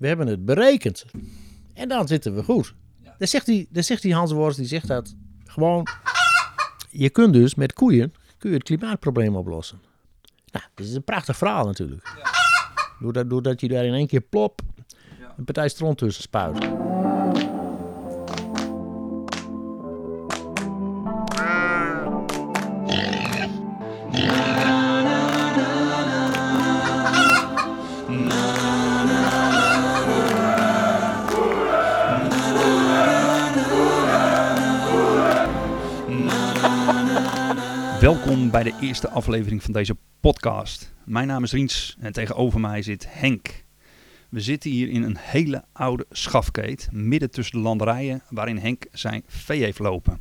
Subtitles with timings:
[0.00, 1.04] we hebben het berekend.
[1.74, 2.74] En dan zitten we goed.
[3.18, 5.86] Dan, zegt die, dan zegt die Hans Worst, die zegt dat gewoon...
[6.90, 9.80] Je kunt dus met koeien kun je het klimaatprobleem oplossen.
[10.52, 12.12] Nou, dat is een prachtig verhaal natuurlijk.
[13.00, 14.62] Doordat, doordat je daar in één keer plop
[15.36, 16.89] een partij stront tussen spuit.
[38.00, 40.94] Welkom bij de eerste aflevering van deze podcast.
[41.04, 43.64] Mijn naam is Riens en tegenover mij zit Henk.
[44.30, 49.22] We zitten hier in een hele oude schafkeet, midden tussen de landerijen waarin Henk zijn
[49.26, 50.20] vee heeft lopen.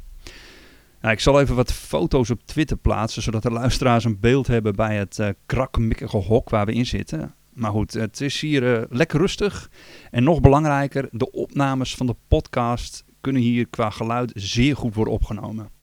[1.01, 4.75] Nou, ik zal even wat foto's op Twitter plaatsen, zodat de luisteraars een beeld hebben
[4.75, 7.35] bij het uh, krakmikkige hok waar we in zitten.
[7.53, 9.71] Maar goed, het is hier uh, lekker rustig.
[10.11, 15.13] En nog belangrijker, de opnames van de podcast kunnen hier qua geluid zeer goed worden
[15.13, 15.78] opgenomen.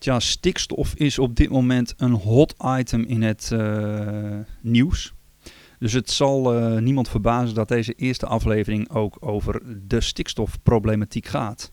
[0.00, 5.12] Tja, stikstof is op dit moment een hot item in het uh, nieuws.
[5.78, 11.72] Dus het zal uh, niemand verbazen dat deze eerste aflevering ook over de stikstofproblematiek gaat.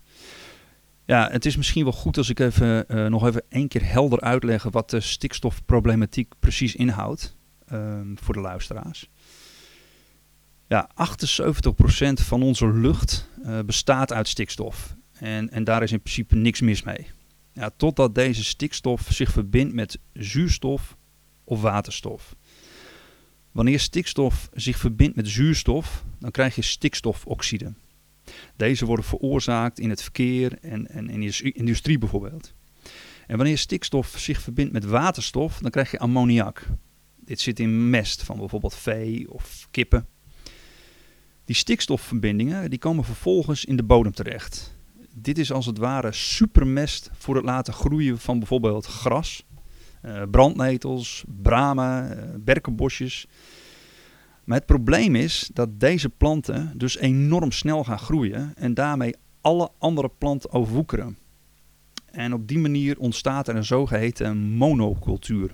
[1.06, 4.22] Ja, het is misschien wel goed als ik even, uh, nog even één keer helder
[4.22, 9.10] uitleg wat de stikstofproblematiek precies inhoudt ehm, voor de luisteraars.
[10.68, 10.94] Ja, 78%
[12.14, 13.30] van onze lucht
[13.66, 14.96] bestaat uit stikstof.
[15.14, 17.08] En, en daar is in principe niks mis mee.
[17.58, 20.98] Ja, totdat deze stikstof zich verbindt met zuurstof
[21.44, 22.36] of waterstof.
[23.52, 27.74] Wanneer stikstof zich verbindt met zuurstof, dan krijg je stikstofoxide.
[28.56, 32.54] Deze worden veroorzaakt in het verkeer en, en in de industrie bijvoorbeeld.
[33.28, 36.68] En wanneer stikstof zich verbindt met waterstof, dan krijg je ammoniak.
[37.16, 40.08] Dit zit in mest van bijvoorbeeld vee of kippen.
[41.46, 44.77] Die stikstofverbindingen die komen vervolgens in de bodem terecht
[45.22, 49.46] dit is als het ware supermest voor het laten groeien van bijvoorbeeld gras,
[50.06, 53.28] uh, brandnetels, bramen, uh, berkenbosjes.
[54.44, 59.70] Maar het probleem is dat deze planten dus enorm snel gaan groeien en daarmee alle
[59.78, 61.18] andere planten overwoekeren.
[62.12, 65.52] En op die manier ontstaat er een zogeheten monocultuur.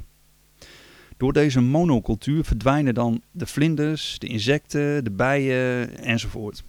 [1.18, 6.64] Door deze monocultuur verdwijnen dan de vlinders, de insecten, de bijen enzovoort.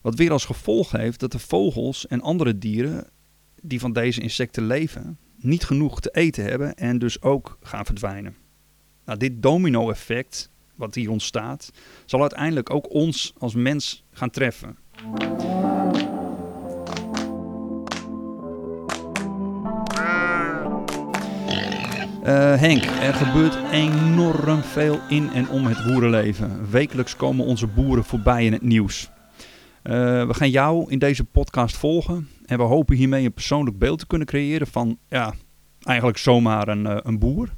[0.00, 3.06] Wat weer als gevolg heeft dat de vogels en andere dieren
[3.62, 8.36] die van deze insecten leven, niet genoeg te eten hebben en dus ook gaan verdwijnen.
[9.04, 11.70] Nou, dit domino-effect, wat hier ontstaat,
[12.04, 14.76] zal uiteindelijk ook ons als mens gaan treffen.
[22.20, 26.70] Uh, Henk, er gebeurt enorm veel in en om het boerenleven.
[26.70, 29.10] Wekelijks komen onze boeren voorbij in het nieuws.
[29.90, 32.28] Uh, we gaan jou in deze podcast volgen.
[32.46, 35.34] En we hopen hiermee een persoonlijk beeld te kunnen creëren van, ja,
[35.82, 37.48] eigenlijk zomaar een, uh, een boer.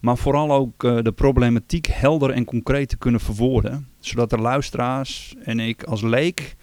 [0.00, 3.88] Maar vooral ook uh, de problematiek helder en concreet te kunnen verwoorden.
[3.98, 6.56] Zodat de luisteraars en ik als leek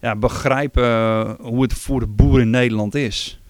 [0.00, 3.42] ja, begrijpen hoe het voor de boer in Nederland is.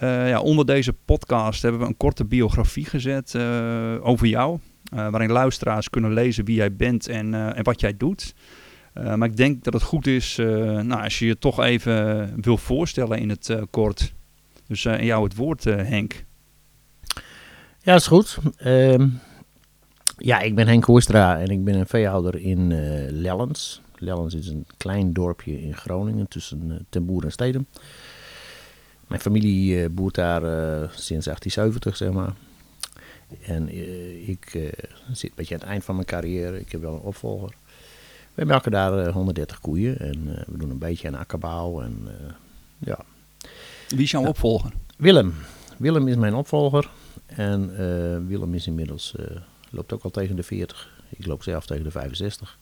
[0.00, 3.34] ja, onder deze podcast hebben we een korte biografie gezet
[4.00, 4.58] over jou.
[4.90, 8.34] waarin luisteraars kunnen lezen wie jij bent en, en wat jij doet.
[8.98, 12.32] Uh, maar ik denk dat het goed is uh, nou, als je je toch even
[12.40, 14.14] wil voorstellen in het uh, kort.
[14.66, 16.24] Dus in jou het woord, Henk.
[17.78, 18.38] Ja, is goed.
[18.56, 19.08] Ehm,
[20.16, 22.72] ja, ik ben Henk Hoerstra en ik ben een veehouder in
[23.10, 23.82] Lellens.
[23.96, 27.66] Lellens is een klein dorpje in Groningen tussen Ten Boer en Stedem.
[29.06, 30.40] Mijn familie boert daar
[30.90, 32.32] sinds 1870, zeg maar.
[33.42, 33.68] En
[34.28, 34.50] ik
[35.12, 36.60] zit een beetje aan het eind van mijn carrière.
[36.60, 37.54] Ik heb wel een opvolger.
[38.38, 41.82] We melken daar 130 eh, koeien en eh, we doen een beetje aan akkerbouw.
[41.82, 42.32] En, eh,
[42.78, 42.98] ja.
[43.88, 44.72] Wie is jouw opvolger?
[44.96, 45.34] Willem.
[45.76, 46.90] Willem is mijn opvolger.
[47.26, 47.76] En
[48.26, 49.14] Willem is inmiddels,
[49.70, 50.90] loopt ook al tegen de 40.
[51.08, 52.58] Ik loop zelf tegen de 65.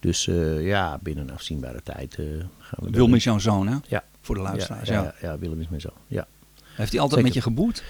[0.00, 0.24] Dus
[0.60, 2.14] ja, binnen een afzienbare tijd
[2.58, 2.90] gaan we...
[2.90, 3.76] Willem is jouw zoon, hè?
[3.88, 4.04] Ja.
[4.20, 5.02] Voor de luisteraars, ja.
[5.02, 6.26] Ja, ja Willem is mijn zoon, ja.
[6.74, 7.82] Heeft hij altijd met je geboerd?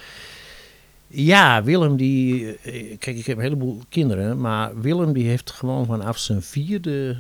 [1.15, 2.57] Ja, Willem die...
[2.57, 7.17] Eh, kijk, ik heb een heleboel kinderen, maar Willem die heeft gewoon vanaf zijn vierde...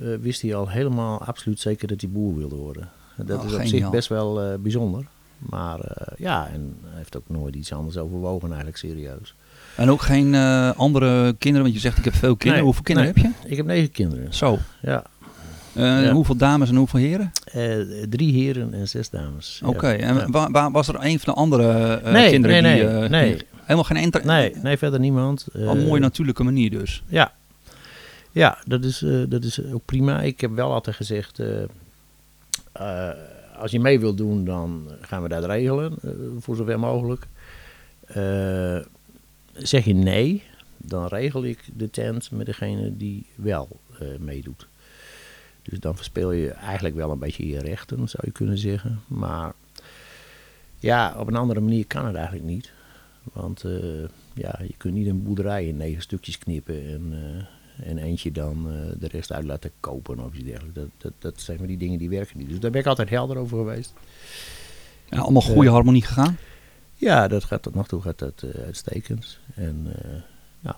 [0.00, 2.90] Uh, wist hij al helemaal absoluut zeker dat hij boer wilde worden.
[3.16, 5.06] Dat oh, is op zich best wel uh, bijzonder.
[5.38, 5.80] Maar
[6.16, 9.34] ja, en hij heeft ook nooit iets anders overwogen eigenlijk serieus.
[9.76, 10.34] En ook geen
[10.74, 12.54] andere kinderen, want je zegt ik heb veel kinderen.
[12.54, 13.50] Nee, Hoeveel kinderen nee, heb je?
[13.50, 14.34] Ik heb negen kinderen.
[14.34, 14.58] Zo.
[14.82, 15.04] Ja.
[15.74, 16.12] Ja.
[16.12, 17.32] Hoeveel dames en hoeveel heren?
[17.56, 19.60] Uh, drie heren en zes dames.
[19.64, 19.98] Oké, okay.
[19.98, 22.88] en wa wa was er een van de andere uh, nee, kinderen nee, die...
[22.88, 23.38] Nee, nee.
[23.62, 24.12] Helemaal geen...
[24.24, 25.46] Nee, nee, verder niemand.
[25.52, 27.02] Op een mooie natuurlijke manier dus.
[27.06, 27.32] Ja.
[28.30, 30.20] Ja, dat is, eh, dat is ook prima.
[30.20, 31.62] Ik heb wel altijd gezegd, eh,
[32.72, 33.16] eh,
[33.58, 37.26] als je mee wilt doen, dan gaan we dat regelen, eh, voor zover mogelijk.
[38.06, 38.78] Eh,
[39.52, 40.42] zeg je nee,
[40.76, 43.68] dan regel ik de tent met degene die wel
[43.98, 44.66] eh, meedoet.
[45.64, 49.00] Dus dan verspeel je eigenlijk wel een beetje je rechten, zou je kunnen zeggen.
[49.06, 49.52] Maar
[50.78, 52.72] ja, op een andere manier kan het eigenlijk niet.
[53.32, 57.98] Want eh, ja, je kunt niet een boerderij in negen stukjes knippen en, eh, en
[57.98, 60.74] eentje dan eh, de rest uit laten kopen of iets dergelijks.
[60.74, 62.48] Dat, dat, dat zijn maar die dingen die werken niet.
[62.48, 63.92] Dus daar ben ik altijd helder over geweest.
[65.10, 66.36] Ja, allemaal goede harmonie gegaan.
[66.94, 69.38] Ja, dat gaat tot nog toe gaat dat uitstekend.
[69.54, 69.82] En
[70.60, 70.76] nou,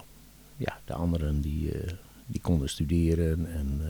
[0.56, 1.72] ja, de anderen die,
[2.26, 3.80] die konden studeren en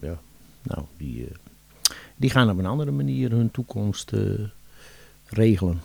[0.00, 0.18] ja,
[0.62, 1.34] nou, die, eh,
[2.16, 4.20] die gaan op een andere manier hun toekomst eh,
[5.26, 5.80] regelen.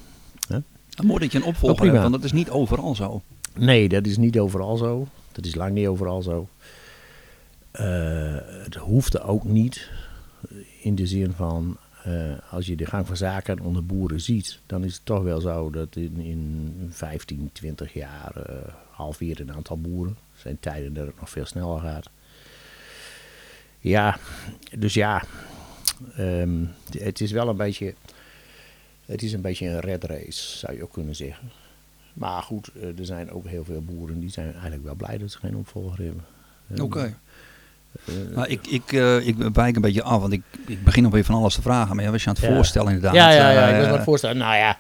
[1.06, 3.22] Mooi dat je een Oh, opvolger hebt, want dat is niet overal zo.
[3.54, 5.08] Nee, dat is niet overal zo.
[5.32, 6.48] Dat is lang niet overal zo.
[7.72, 9.90] Eh, het hoefde ook niet.
[10.82, 12.14] In de zin van, eh,
[12.52, 15.70] als je de gang van zaken onder boeren ziet, dan is het toch wel zo
[15.70, 18.34] dat in, in 15, 20 jaar
[18.92, 20.18] halveert een aantal boeren.
[20.34, 22.10] Er zijn tijden dat het nog veel sneller gaat.
[23.80, 24.18] Ja,
[24.78, 25.24] dus ja,
[26.16, 26.64] ehm,
[26.98, 27.94] het is wel een beetje,
[29.06, 31.50] het is een beetje een red race, zou je ook kunnen zeggen.
[32.14, 35.32] Maar goed, eh, er zijn ook heel veel boeren die zijn eigenlijk wel blij dat
[35.32, 36.24] ze geen opvolger hebben.
[36.68, 37.18] En, Oké.
[38.06, 41.12] eh, Nou, ik, ik, eh, ik wijk een beetje af, want ik, ik begin nog
[41.12, 41.96] weer van alles te vragen.
[41.96, 42.54] Maar ja, was je aan het Ja.
[42.56, 43.16] voorstellen inderdaad.
[43.16, 44.38] Ja, ja, ja, ik wil me het voorstellen.
[44.38, 44.78] Nou ja,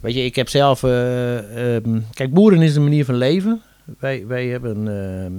[0.00, 0.82] weet je, ik heb zelf...
[0.82, 3.62] eh, ehm, kijk, boeren is een manier van leven.
[3.98, 5.34] Wij, wij hebben ehm,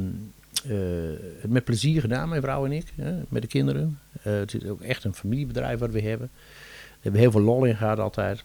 [1.48, 2.94] met plezier gedaan, mijn vrouw en ik,
[3.30, 4.00] met de kinderen.
[4.24, 6.30] Eh, het is ook echt een familiebedrijf wat we hebben.
[6.34, 8.44] We hebben heel veel lol in gehad altijd.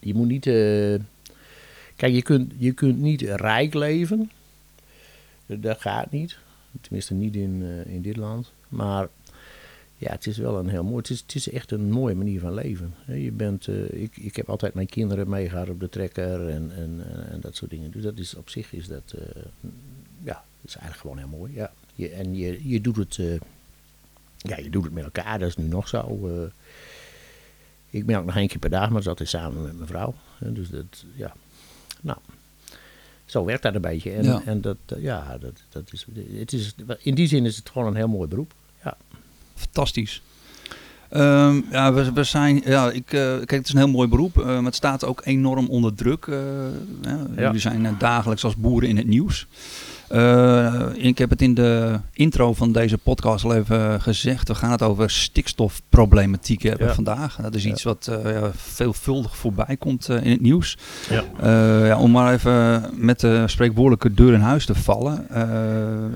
[0.00, 0.46] Je moet niet...
[0.46, 0.94] eh,
[1.96, 4.30] kijk, je kunt, je kunt niet rijk leven.
[5.46, 6.38] Dat gaat niet.
[6.80, 8.52] Tenminste niet in, eh, in dit land.
[8.68, 9.08] Maar
[9.96, 10.96] ja, het is wel een heel mooi.
[10.96, 12.94] Het is, het echt een mooie manier van leven.
[13.06, 17.00] Je bent, eh, ik, ik heb altijd mijn kinderen meegehad op de trekker en, en,
[17.30, 17.90] en, dat soort dingen.
[17.90, 19.14] Dus dat is op zich is eh, dat
[20.64, 21.52] is eigenlijk gewoon heel mooi.
[21.54, 21.72] Ja.
[21.94, 23.40] Je, en je, je doet het, eh,
[24.36, 25.38] ja, je doet het met elkaar.
[25.38, 26.28] Dat is nu nog zo.
[26.28, 26.50] eh.
[27.90, 30.14] ik ben ook nog één keer per dag, maar dat is samen met mijn vrouw.
[30.38, 31.32] Dus dat, ja,
[32.00, 32.18] nou.
[33.24, 34.12] Zo werkt dat een beetje.
[34.12, 34.42] En, Ja.
[34.44, 36.06] en dat, eh, ja, dat, dat is,
[36.38, 38.52] het is, in die zin is het gewoon een heel mooi beroep.
[38.84, 38.96] Ja.
[39.54, 40.22] Fantastisch.
[41.08, 44.62] Ehm, ja, we, we zijn, ja, ik, kijk, het is een heel mooi beroep, maar
[44.64, 46.26] het staat ook enorm onder druk.
[47.02, 49.46] ja, Jullie zijn dagelijks als boeren in het nieuws.
[50.10, 54.48] Eh, ik heb het in de intro van deze podcast al even gezegd.
[54.48, 56.94] We gaan het over stikstofproblematiek hebben Ja.
[56.94, 57.36] vandaag.
[57.42, 57.70] Dat is Ja.
[57.70, 60.78] iets wat eh, ja, veelvuldig voorbij komt eh, in het nieuws.
[61.10, 61.24] Ja.
[61.86, 65.26] Ja, om maar even met de spreekwoordelijke deur in huis te vallen.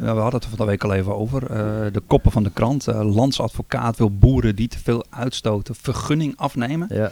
[0.01, 1.41] Ja, we hadden het er van de week al even over.
[1.93, 2.87] De koppen van de krant.
[2.87, 6.89] Landsadvocaat wil boeren die te veel uitstoten vergunning afnemen.
[6.91, 7.11] Ja.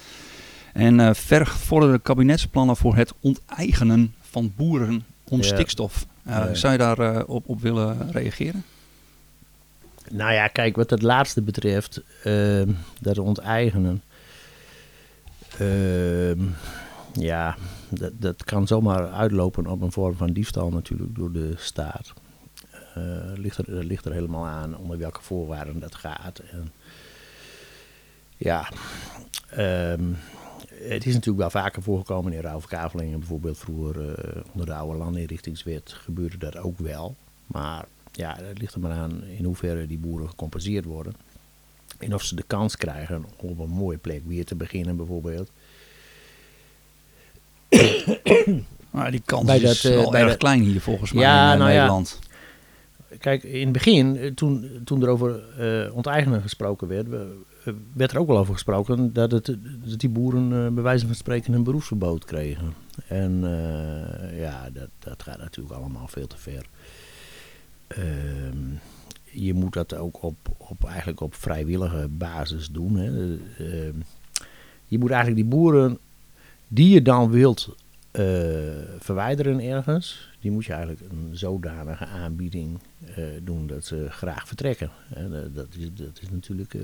[0.73, 6.07] En eh verg vorderde kabinetsplannen voor het onteigenen van boeren om stikstof.
[6.25, 6.53] Eh.
[6.53, 8.65] Zou je daar eh, op, op willen reageren?
[10.11, 14.03] Nou ja, kijk, wat het laatste betreft, ehm, dat onteigenen.
[15.59, 16.41] ehm,
[17.13, 17.57] ja,
[17.89, 22.13] dat, dat kan zomaar uitlopen op een vorm van diefstal natuurlijk door de staat.
[22.95, 23.03] Eh,
[23.35, 26.39] ligt, er, dat ligt er helemaal aan onder welke voorwaarden dat gaat.
[26.39, 26.73] En,
[28.37, 28.69] ja,
[29.51, 30.05] ehm,
[30.89, 33.19] het is natuurlijk wel vaker voorgekomen in ruilverkavelingen.
[33.19, 37.15] Bijvoorbeeld vroeger eh, onder de oude landinrichtingswet gebeurde dat ook wel.
[37.47, 41.13] Maar ja, het ligt er maar aan in hoeverre die boeren gecompenseerd worden.
[41.99, 45.51] En of ze de kans krijgen om op een mooie plek weer te beginnen bijvoorbeeld.
[48.91, 51.23] Maar die kans Bij is dat, eh, wel bij erg dat- klein hier volgens mij
[51.23, 51.77] Ja, in eh, nou ja.
[51.77, 52.19] Nederland.
[53.19, 55.41] Kijk, in het begin, toen, toen er over
[55.93, 57.41] onteigenen gesproken werd, we-
[57.93, 59.47] werd er ook wel over gesproken dat, het,
[59.85, 62.75] dat die boeren eh, bij wijze van spreken een beroepsverbod kregen.
[63.07, 66.67] En eh, ja, dat, dat gaat natuurlijk allemaal veel te ver.
[67.87, 68.57] Ehm,
[69.31, 72.97] je moet dat ook op, op, eigenlijk op vrijwillige basis doen.
[72.97, 73.37] Hè.
[73.57, 73.97] Eh, ehm,
[74.87, 75.99] je moet eigenlijk die boeren
[76.69, 77.75] die je dan wilt
[78.11, 78.25] eh,
[78.99, 82.79] verwijderen ergens, die moet je eigenlijk een zodanige aanbieding
[83.15, 84.91] eh, doen dat ze graag vertrekken.
[85.55, 86.75] Dat, is, dat is natuurlijk.
[86.75, 86.81] eh,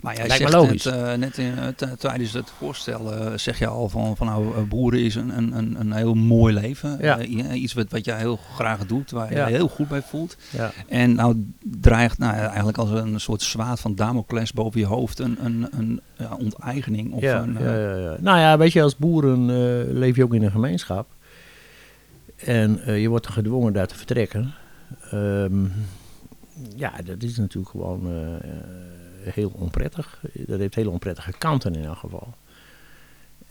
[0.00, 0.84] Maar jij Lijkt zegt logisch.
[0.84, 4.64] net, eh, net in, eh, tijdens het voorstel eh, zeg je al van, van nou,
[4.64, 6.98] boeren is een, een, een, heel mooi leven.
[7.00, 7.22] Ja.
[7.52, 9.46] Iets wat, wat jij heel graag doet, waar je Ja.
[9.46, 10.36] heel goed bij voelt.
[10.50, 10.72] ja.
[10.88, 15.36] En nou dreigt nou, eigenlijk als een soort zwaard van Damocles boven je hoofd een,
[15.44, 17.12] een, een ja, onteigening.
[17.12, 18.16] Of ja, een, ja, ja, ja.
[18.20, 19.46] Nou ja, weet je, als boeren
[19.98, 21.06] leef je ook in een gemeenschap.
[22.36, 24.54] En je wordt gedwongen daar te vertrekken.
[25.10, 25.64] Ehm,
[26.76, 28.08] ja, dat is natuurlijk gewoon
[29.24, 30.20] heel onprettig.
[30.32, 32.34] Dat heeft hele onprettige kanten in elk geval.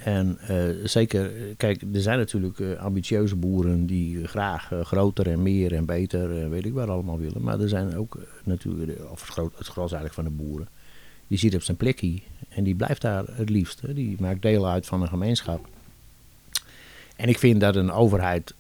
[0.04, 5.42] En eh, zeker, kijk, er zijn natuurlijk eh, ambitieuze boeren die graag eh, groter en
[5.42, 7.42] meer en beter en weet ik wat allemaal willen.
[7.42, 10.68] Maar er zijn ook eh, natuurlijk, of het, groot, gros eigenlijk van de boeren,
[11.28, 13.82] die zit op zijn plekje en die blijft daar het liefst.
[13.82, 13.94] Hè.
[13.94, 15.68] Die maakt deel uit van een gemeenschap.
[17.16, 18.54] En ik vind dat een overheid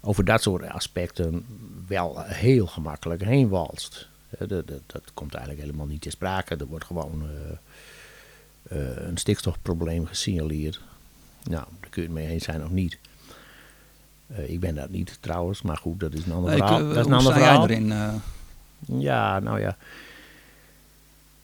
[0.00, 1.44] over dat soort aspecten
[1.86, 4.08] wel heel gemakkelijk heen walst.
[4.38, 6.56] Dat, dat, dat komt eigenlijk helemaal niet ter sprake.
[6.56, 10.80] Er wordt gewoon eh, eh, een stikstofprobleem gesignaleerd.
[11.42, 12.98] Nou, daar kun je het mee eens zijn of niet.
[14.26, 16.78] Eh, ik ben dat niet trouwens, maar goed, dat is een ander ik, verhaal.
[16.88, 17.68] dat is een ander verhaal.
[17.68, 17.92] erin?
[18.86, 19.76] Ja, nou ja.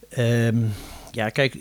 [0.09, 0.65] Ehm,
[1.11, 1.55] ja, kijk,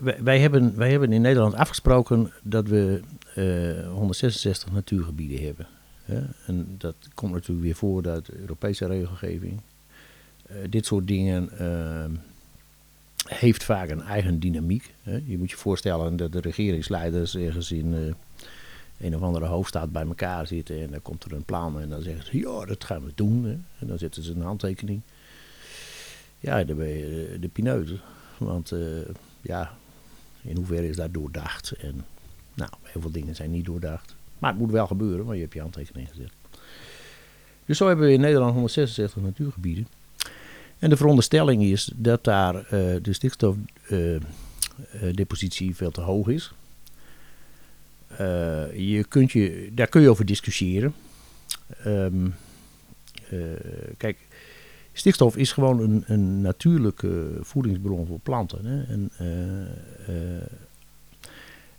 [0.00, 3.00] wij, wij, hebben, wij hebben in Nederland afgesproken dat we
[3.34, 5.66] eh, 166 natuurgebieden hebben.
[6.04, 6.22] Hè?
[6.46, 9.60] En dat komt natuurlijk weer voor uit de Europese regelgeving.
[10.42, 12.10] Eh, dit soort dingen ehm,
[13.26, 14.94] heeft vaak een eigen dynamiek.
[15.24, 20.06] Je moet je voorstellen dat de regeringsleiders ergens in eh, een of andere hoofdstad bij
[20.06, 23.04] elkaar zitten en dan komt er een plan en dan zeggen ze, ja, dat gaan
[23.04, 23.64] we doen.
[23.78, 25.00] En dan zetten ze een handtekening.
[26.40, 27.90] Ja, dan ben je eh, de pineut.
[28.38, 28.80] Want eh,
[29.40, 29.76] ja,
[30.42, 31.72] in hoeverre is dat doordacht?
[31.72, 32.04] En
[32.54, 34.14] nou, heel veel dingen zijn niet doordacht.
[34.38, 36.32] Maar het moet wel gebeuren, want je hebt je handtekening gezet.
[37.64, 39.86] Dus zo hebben we in Nederland 166 natuurgebieden.
[40.82, 42.62] En de veronderstelling is dat daar eh,
[43.02, 46.52] de stikstofdepositie veel te hoog is.
[48.06, 50.94] Eh, je kunt je, daar kun je over discussiëren.
[51.84, 52.26] Ehm,
[53.30, 53.38] eh,
[53.96, 54.18] kijk,
[54.92, 58.64] stikstof is gewoon een, een natuurlijke voedingsbron voor planten.
[58.64, 58.82] Hè?
[58.82, 59.62] En, eh,
[60.36, 60.42] eh,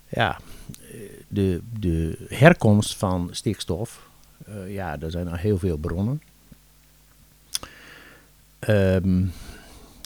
[0.07, 0.39] ja,
[1.27, 4.09] de, de herkomst van stikstof,
[4.45, 6.21] eh, ja, er zijn al heel veel bronnen.
[8.65, 9.25] Ehm,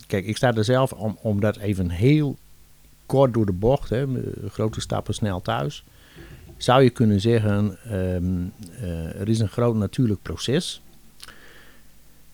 [0.07, 2.37] kijk, ik sta er zelf om, om dat even heel
[3.05, 5.83] kort door de bocht, hè, met grote stappen snel thuis.
[6.57, 8.45] Zou je kunnen zeggen, ehm,
[8.81, 10.81] eh, er is een groot natuurlijk proces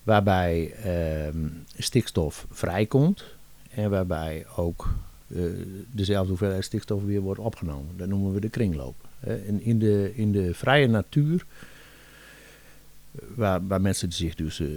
[0.03, 3.23] waarbij ehm, stikstof vrijkomt
[3.69, 4.89] en waarbij ook
[5.27, 5.41] eh,
[5.91, 7.97] dezelfde hoeveelheid stikstof weer wordt opgenomen.
[7.97, 8.95] Dat noemen we de kringloop.
[9.19, 11.72] En in de, in de vrije natuur, eh,
[13.35, 14.67] waar, waar mensen zich dus eh,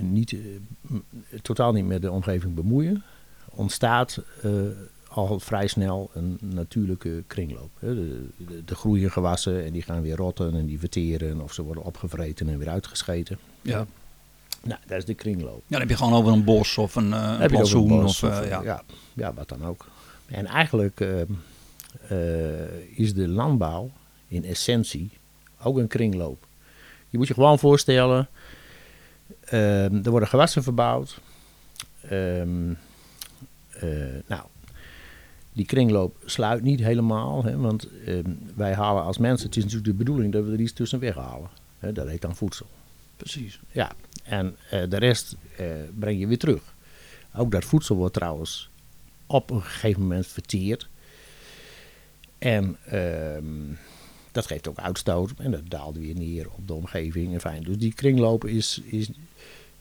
[0.00, 0.98] niet, eh,
[1.42, 3.02] totaal niet met de omgeving bemoeien,
[3.48, 4.50] ontstaat eh,
[5.08, 7.70] al vrij snel een natuurlijke kringloop.
[7.78, 7.94] hè.
[7.94, 11.62] De, de, de groeien gewassen en die gaan weer rotten en die verteren of ze
[11.62, 13.38] worden opgevreten en weer uitgescheten.
[13.62, 13.86] ja.
[14.64, 15.56] Nou, dat is de kringloop.
[15.58, 18.04] ja, dan heb je gewoon over een bos of een, een plantsoen.
[18.04, 18.62] Of, ja.
[18.62, 18.82] ja.
[19.12, 19.86] Ja, wat dan ook.
[20.26, 21.06] En eigenlijk
[22.94, 23.90] is de landbouw
[24.28, 25.10] in essentie
[25.62, 26.46] ook een kringloop.
[27.12, 28.28] Je moet je gewoon voorstellen,
[29.40, 31.20] ehm, er worden gewassen verbouwd.
[32.00, 32.70] Ehm,
[33.70, 33.88] eh,
[34.26, 34.42] nou,
[35.52, 39.90] die kringloop sluit niet helemaal, hè, want ehm, wij halen als mensen, het is natuurlijk
[39.90, 41.48] de bedoeling dat we er iets tussen weghalen.
[41.78, 42.66] Hè, dat heet dan voedsel.
[43.16, 43.60] Precies.
[43.70, 43.92] Ja,
[44.22, 45.66] en eh, de rest eh,
[45.98, 46.74] breng je weer terug.
[47.34, 48.70] Ook dat voedsel wordt trouwens
[49.26, 50.88] op een gegeven moment verteerd.
[52.38, 52.76] En
[54.32, 57.32] dat geeft ook uitstoot en dat daalt weer neer op de omgeving.
[57.32, 57.62] En fijn.
[57.62, 59.10] Dus die kringloop is, is,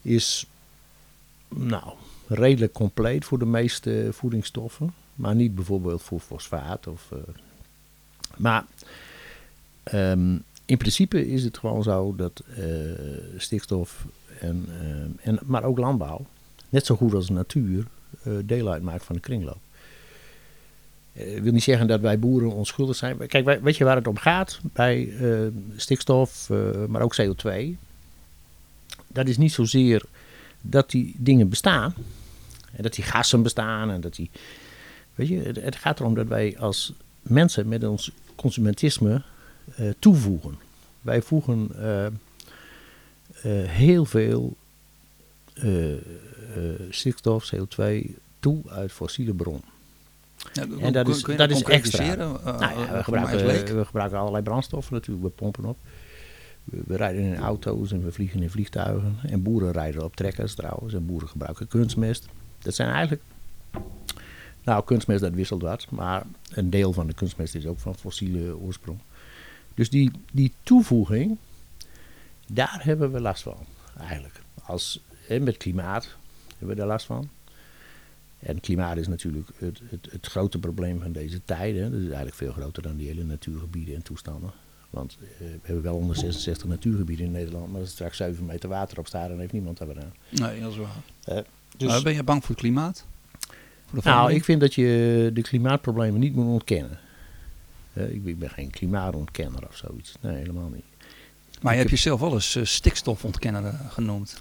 [0.01, 0.45] is
[1.47, 1.93] nou,
[2.27, 4.93] redelijk compleet voor de meeste voedingsstoffen.
[5.15, 6.87] Maar niet bijvoorbeeld voor fosfaat.
[6.87, 7.17] Of, eh,
[8.37, 8.65] maar
[9.83, 12.65] ehm, in principe is het gewoon zo dat eh,
[13.37, 14.05] stikstof,
[14.39, 16.25] en, eh, en, maar ook landbouw,
[16.69, 17.85] net zo goed als natuur,
[18.23, 19.59] eh, deel uitmaakt van de kringloop.
[21.13, 23.27] Eh, Ik wil niet zeggen dat wij boeren onschuldig zijn.
[23.27, 27.75] Kijk, weet je waar het om gaat bij eh, stikstof, eh, maar ook CO2?
[29.07, 30.03] Dat is niet zozeer
[30.61, 31.93] dat die dingen bestaan.
[32.75, 34.29] En dat die gassen bestaan en dat die.
[35.15, 39.21] Weet je, het, gaat erom dat wij als mensen met ons consumentisme
[39.99, 40.57] toevoegen.
[41.01, 41.69] Wij voegen
[43.67, 44.55] heel veel
[46.89, 47.81] stikstof, CO2
[48.39, 49.70] toe uit fossiele bronnen.
[50.53, 52.03] Ja, En dat is- dat is extra.
[52.11, 55.25] Eh, Nou ja, we, gebruiken, we gebruiken allerlei brandstoffen natuurlijk.
[55.25, 55.77] We pompen op.
[56.63, 59.15] We, we rijden in auto's en we vliegen in vliegtuigen.
[59.21, 60.93] En boeren rijden op trekkers trouwens.
[60.93, 62.25] En boeren gebruiken kunstmest.
[62.59, 63.21] Dat zijn eigenlijk...
[64.63, 65.87] Nou, kunstmest dat wisselt wat.
[65.89, 68.99] Maar een deel van de kunstmest is ook van fossiele oorsprong.
[69.73, 71.37] Dus die, die toevoeging,
[72.47, 73.57] daar hebben we last van
[73.99, 74.41] eigenlijk.
[74.63, 76.15] Als, en met klimaat
[76.49, 77.29] hebben we daar last van.
[78.41, 81.91] En klimaat is natuurlijk het, het, het grote probleem van deze tijden.
[81.91, 84.51] Dat is eigenlijk veel groter dan die hele natuurgebieden en toestanden.
[84.89, 88.69] Want eh, we hebben wel 166 natuurgebieden in Nederland, maar als er straks 7 meter
[88.69, 90.13] water op staat, dan heeft niemand daar wat aan.
[90.29, 91.03] Nee, dat is waar.
[91.23, 91.43] Eh,
[91.77, 93.05] dus, Maar ben je bang voor het klimaat?
[93.85, 96.99] Voor nou, ik vind dat je de klimaatproblemen niet moet ontkennen.
[97.93, 100.13] Eh, ik, ik ben geen klimaatontkenner of zoiets.
[100.21, 100.85] Nee, helemaal niet.
[101.61, 104.39] maar je hebt jezelf wel eens stikstofontkenner genoemd.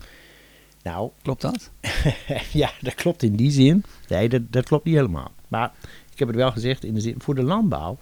[0.82, 1.70] Nou, Klopt dat?
[2.52, 3.84] ja, dat klopt in die zin.
[4.08, 5.30] Nee, dat, dat klopt niet helemaal.
[5.49, 5.72] Maar
[6.12, 7.99] ik heb het wel gezegd in de zin, voor de landbouw.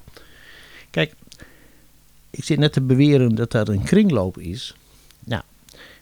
[0.90, 1.14] Kijk,
[2.30, 4.74] ik zit net te beweren dat dat een kringloop is.
[5.24, 5.42] Nou,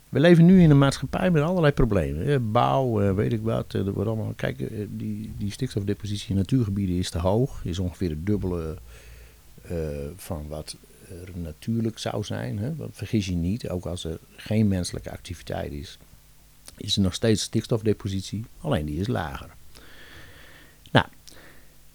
[0.09, 2.53] we leven nu in een maatschappij met allerlei problemen.
[2.53, 3.75] Bouw, eh, weet ik wat.
[3.75, 7.61] eh, Er wordt allemaal, kijk, eh, die, die stikstofdepositie in natuurgebieden is te hoog.
[7.65, 8.77] Is ongeveer het dubbele
[10.17, 10.77] van wat
[11.09, 12.59] er natuurlijk zou zijn.
[12.59, 12.75] Hè.
[12.75, 15.99] Want vergis je niet, ook als er geen menselijke activiteit is,
[16.77, 19.49] is er nog steeds stikstofdepositie, alleen die is lager.
[20.91, 21.07] Nou,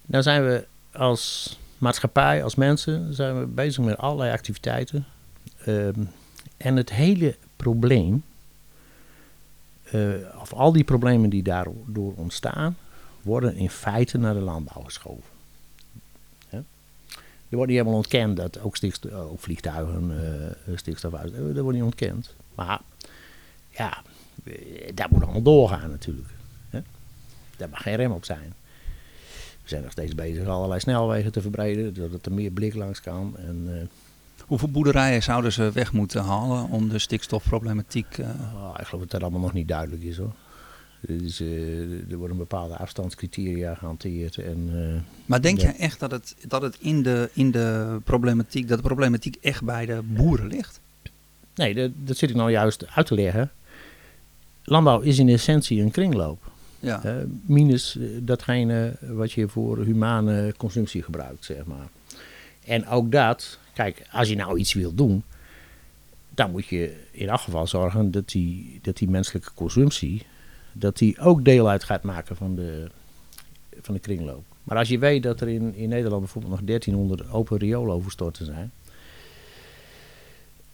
[0.05, 5.05] nou zijn we als maatschappij, als mensen, zijn we bezig met allerlei activiteiten.
[5.65, 6.03] Ehm,
[6.57, 8.23] en het hele probleem,
[9.83, 10.09] eh,
[10.39, 12.77] of al die problemen die daardoor ontstaan,
[13.21, 15.31] worden in feite naar de landbouw geschoven.
[17.51, 18.77] Er wordt niet helemaal ontkend dat ook,
[19.37, 20.11] vliegtuigen
[20.65, 21.33] eh, stikstof uit.
[21.33, 22.35] Dat wordt niet ontkend.
[22.55, 22.81] Maar
[23.69, 24.10] ja, eh,
[24.93, 26.27] dat moet allemaal doorgaan natuurlijk.
[26.69, 26.79] Hè?
[27.57, 28.53] Daar mag geen rem op zijn.
[29.63, 33.35] We zijn nog steeds bezig allerlei snelwegen te verbreden, zodat er meer blik langs kan.
[33.37, 33.87] En, eh,
[34.45, 38.17] Hoeveel boerderijen zouden ze weg moeten halen om de stikstofproblematiek...
[38.17, 40.33] eh, oh, ik geloof dat dat allemaal nog niet duidelijk is hoor.
[40.99, 44.37] Dus, eh, er worden bepaalde afstandscriteria gehanteerd.
[44.37, 45.63] En, eh, Maar denk Ja.
[45.63, 49.63] jij echt dat het, dat het in, de, in de problematiek, dat de problematiek echt
[49.63, 50.79] bij de boeren ligt?
[51.55, 53.51] nee, dat, dat zit ik nou juist uit te leggen.
[54.71, 56.51] Landbouw is in essentie een kringloop.
[56.79, 57.25] Ja.
[57.45, 61.87] Minus eh, datgene wat je voor humane consumptie gebruikt, zeg maar.
[62.65, 65.23] En ook dat, kijk, als je nou iets wil doen,
[66.29, 70.25] dan moet je in elk geval zorgen dat die, dat die menselijke consumptie,
[70.71, 72.89] dat die ook deel uit gaat maken van de,
[73.81, 74.43] van de kringloop.
[74.63, 78.71] Maar als je weet dat er in, in Nederland bijvoorbeeld nog 1300 open riooloverstorten zijn,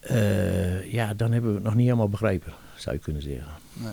[0.00, 3.52] eh, ja, dan hebben we het nog niet helemaal begrepen, zou je kunnen zeggen.
[3.72, 3.92] Nee.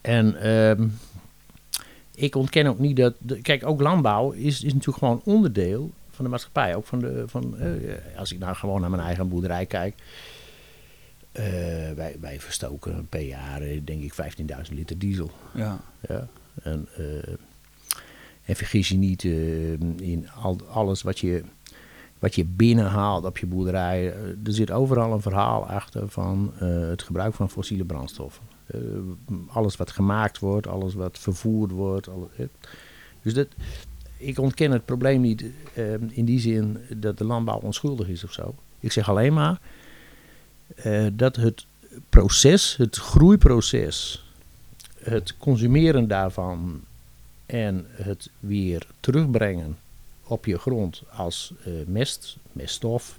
[0.00, 0.88] En ehm,
[2.14, 3.14] ik ontken ook niet dat.
[3.18, 6.74] de- kijk, ook landbouw is, is natuurlijk gewoon onderdeel van de maatschappij.
[6.74, 7.24] Ook van de.
[7.26, 9.94] Van, eh, als ik nou gewoon naar mijn eigen boerderij kijk.
[11.32, 11.44] eh,
[11.96, 15.30] wij, wij verstoken per jaar, eh, denk ik, 15.000 liter diesel.
[15.54, 15.80] Ja.
[16.08, 16.28] Ja.
[16.62, 16.88] En,
[18.44, 21.42] en vergis je niet eh, in al, alles wat je,
[22.18, 24.12] wat je binnenhaalt op je boerderij.
[24.12, 28.44] eh, er zit overal een verhaal achter van eh, het gebruik van fossiele brandstoffen.
[28.66, 28.80] Eh,
[29.48, 32.08] alles wat gemaakt wordt, alles wat vervoerd wordt.
[32.08, 32.46] alle- eh.
[33.22, 33.46] dus dat,
[34.16, 35.44] ik ontken het probleem niet
[36.08, 38.54] in die zin dat de landbouw onschuldig is of zo.
[38.80, 39.60] Ik zeg alleen maar
[41.12, 41.66] dat het
[42.08, 44.24] proces, het groeiproces,
[44.98, 46.80] het consumeren daarvan
[47.46, 49.76] en het weer terugbrengen
[50.26, 53.18] op je grond als eh, mest, meststof,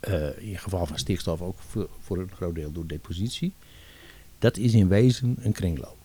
[0.00, 3.52] eh, in geval van stikstof ook voor, voor een groot deel door depositie,
[4.38, 5.96] dat is in wezen een kringloop.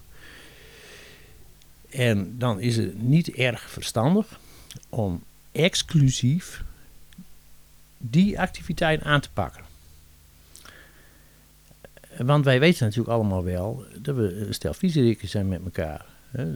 [1.89, 4.39] En dan is het niet erg verstandig
[4.89, 6.63] om exclusief
[7.98, 9.63] die activiteit aan te pakken.
[12.17, 14.74] Want wij weten natuurlijk allemaal wel dat we eh, stel
[15.22, 16.06] zijn met elkaar.
[16.32, 16.56] Hè.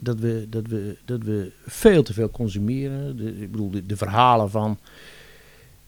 [0.00, 3.16] Dat, we, dat, we, dat we veel te veel consumeren.
[3.16, 4.78] De, ik bedoel, de, de verhalen van,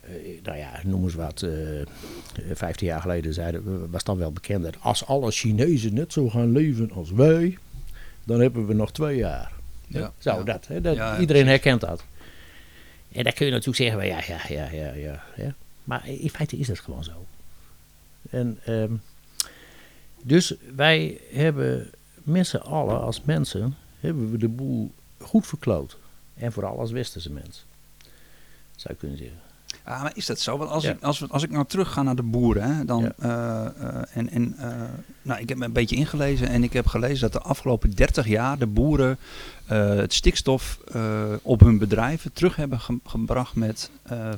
[0.01, 0.11] eh,
[0.43, 1.51] nou ja, noem eens wat, eh
[2.53, 6.53] 15 jaar geleden zeiden, was dan wel bekend dat als alle Chinezen net zo gaan
[6.53, 7.59] leven als wij,
[8.25, 9.53] dan hebben we nog twee jaar.
[9.87, 10.13] Ja.
[10.19, 10.43] Zo, Ja.
[10.43, 10.67] dat.
[10.67, 12.05] Hè, dat Ja, iedereen herkent dat.
[13.13, 15.55] En dan kun je natuurlijk zeggen, ja, ja, ja, ja, ja, ja.
[15.85, 17.27] Maar in feite is dat gewoon zo.
[18.31, 18.93] En, ehm,
[20.23, 21.91] dus wij hebben
[22.23, 25.97] met z'n allen als mensen, hebben we de boel goed verkloot.
[26.35, 27.65] En vooral als westerse mens.
[28.77, 29.37] Zou je kunnen zeggen.
[29.83, 30.57] Ah, maar is dat zo?
[30.59, 30.91] Want als, Ja.
[30.91, 33.03] ik, als, als ik nou terug ga naar de boeren, hè, dan.
[33.03, 33.13] Ja.
[33.19, 34.71] eh, eh, en, en, eh,
[35.23, 38.27] nou, ik heb me een beetje ingelezen en ik heb gelezen dat de afgelopen 30
[38.27, 39.19] jaar de boeren
[39.67, 40.79] het stikstof
[41.43, 44.35] op hun bedrijven terug hebben ge- gebracht met Ja,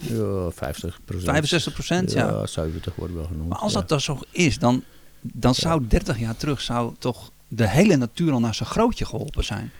[0.50, 1.24] 50 procent.
[1.30, 2.12] 65 procent.
[2.12, 2.28] Ja.
[2.28, 3.48] Ja, 70 wordt wel genoemd.
[3.48, 4.82] Maar als dat dan zo is, dan,
[5.20, 9.44] dan zou 30 jaar terug zou toch de hele natuur al naar zijn grootje geholpen
[9.44, 9.70] zijn.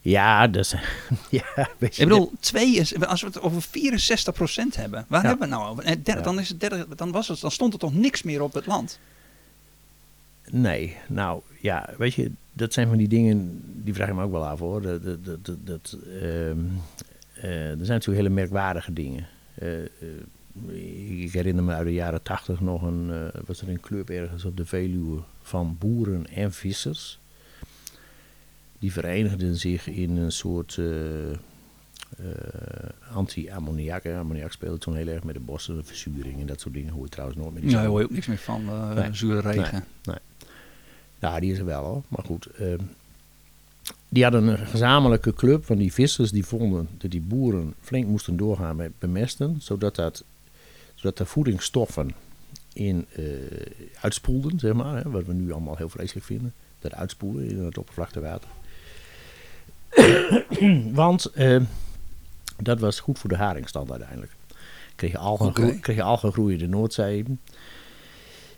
[0.00, 0.74] Ja, dat is...
[1.38, 5.22] ja, weet je, Ik bedoel, twee is, als we het over 64 procent hebben, waar
[5.22, 5.28] Ja.
[5.28, 5.98] hebben we het nou over?
[6.04, 6.20] Ja.
[6.20, 8.66] dan, is het 30, dan, was het, dan stond er toch niks meer op het
[8.66, 8.98] land?
[10.50, 14.30] Nee, nou ja, weet je, dat zijn van die dingen, die vraag ik me ook
[14.30, 14.82] wel af hoor.
[14.82, 16.58] Dat, dat, dat, dat, dat, ehm,
[17.34, 19.26] eh, er zijn natuurlijk hele merkwaardige dingen.
[19.54, 19.88] Eh, eh,
[21.22, 24.56] ik herinner me uit de jaren tachtig nog een, was er een club ergens op
[24.56, 27.18] de Veluwe van boeren en vissers.
[28.78, 31.36] Die verenigden zich in een soort eh, eh,
[33.12, 34.06] anti-ammoniak.
[34.06, 36.92] Ammoniak speelde toen heel erg met de bossen, de verzuring en dat soort dingen.
[36.92, 37.64] Hoor je trouwens nooit meer.
[37.64, 39.14] Ja, daar hoor je ook niks meer van, eh, Nee.
[39.14, 39.84] zure regen.
[41.18, 42.02] Ja, die is er wel hoor.
[42.08, 42.46] Maar goed.
[42.46, 42.78] ehm,
[44.08, 46.30] die hadden een gezamenlijke club van die vissers.
[46.30, 49.56] Die vonden dat die boeren flink moesten doorgaan met bemesten.
[49.60, 50.24] Zodat, dat,
[50.94, 52.10] zodat de voedingsstoffen
[52.76, 53.24] in eh,
[54.00, 54.96] uitspoelden, zeg maar.
[55.04, 56.52] Hè, wat we nu allemaal heel vreselijk vinden.
[56.78, 58.48] Dat uitspoelen in het oppervlaktewater.
[60.92, 61.60] Want eh,
[62.62, 64.32] dat was goed voor de haringstand uiteindelijk.
[64.96, 65.60] Kreeg je algen, Oké.
[65.62, 67.24] groe- kreeg je algen groeien in de Noordzee.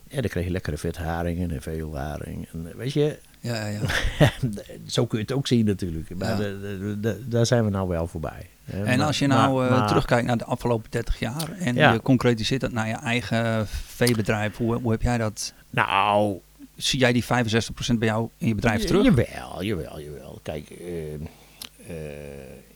[0.09, 2.49] En dan kreeg je lekkere vette haringen en veel haring.
[2.53, 3.81] En, eh, weet je, Ja, ja,
[4.19, 4.31] ja.
[4.87, 6.15] zo kun je het ook zien natuurlijk.
[6.17, 7.15] Maar Ja.
[7.27, 8.49] daar zijn we nou wel voorbij.
[8.73, 11.75] En Maar- als je nou maar- eh, maar- terugkijkt naar de afgelopen 30 jaar en
[11.75, 11.93] Ja.
[11.93, 15.53] je concretiseert dat naar je eigen veebedrijf, hoe, hoe heb jij dat?
[15.71, 16.39] Nou,
[16.77, 19.05] Zie jij die 65% bij jou in je bedrijf terug?
[19.05, 20.39] Jawel, jawel, jawel.
[20.43, 21.21] Kijk, eh, eh,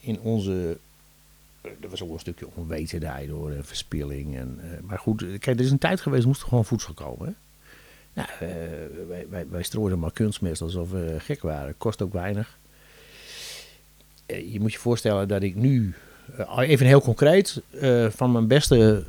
[0.01, 0.77] in onze...
[1.63, 4.37] Er was ook een stukje onwetendheid door en verspilling.
[4.37, 7.27] En, maar goed, kijk, er is een tijd geweest, moest er gewoon voedsel komen.
[7.27, 7.33] Hè?
[8.13, 8.29] Nou,
[9.09, 11.75] wij, wij, wij strooiden maar kunstmest alsof we gek waren.
[11.79, 12.59] Kost ook weinig.
[14.33, 15.95] Eh, je moet je voorstellen dat ik nu,
[16.37, 19.05] eh, even heel concreet, eh, van mijn beste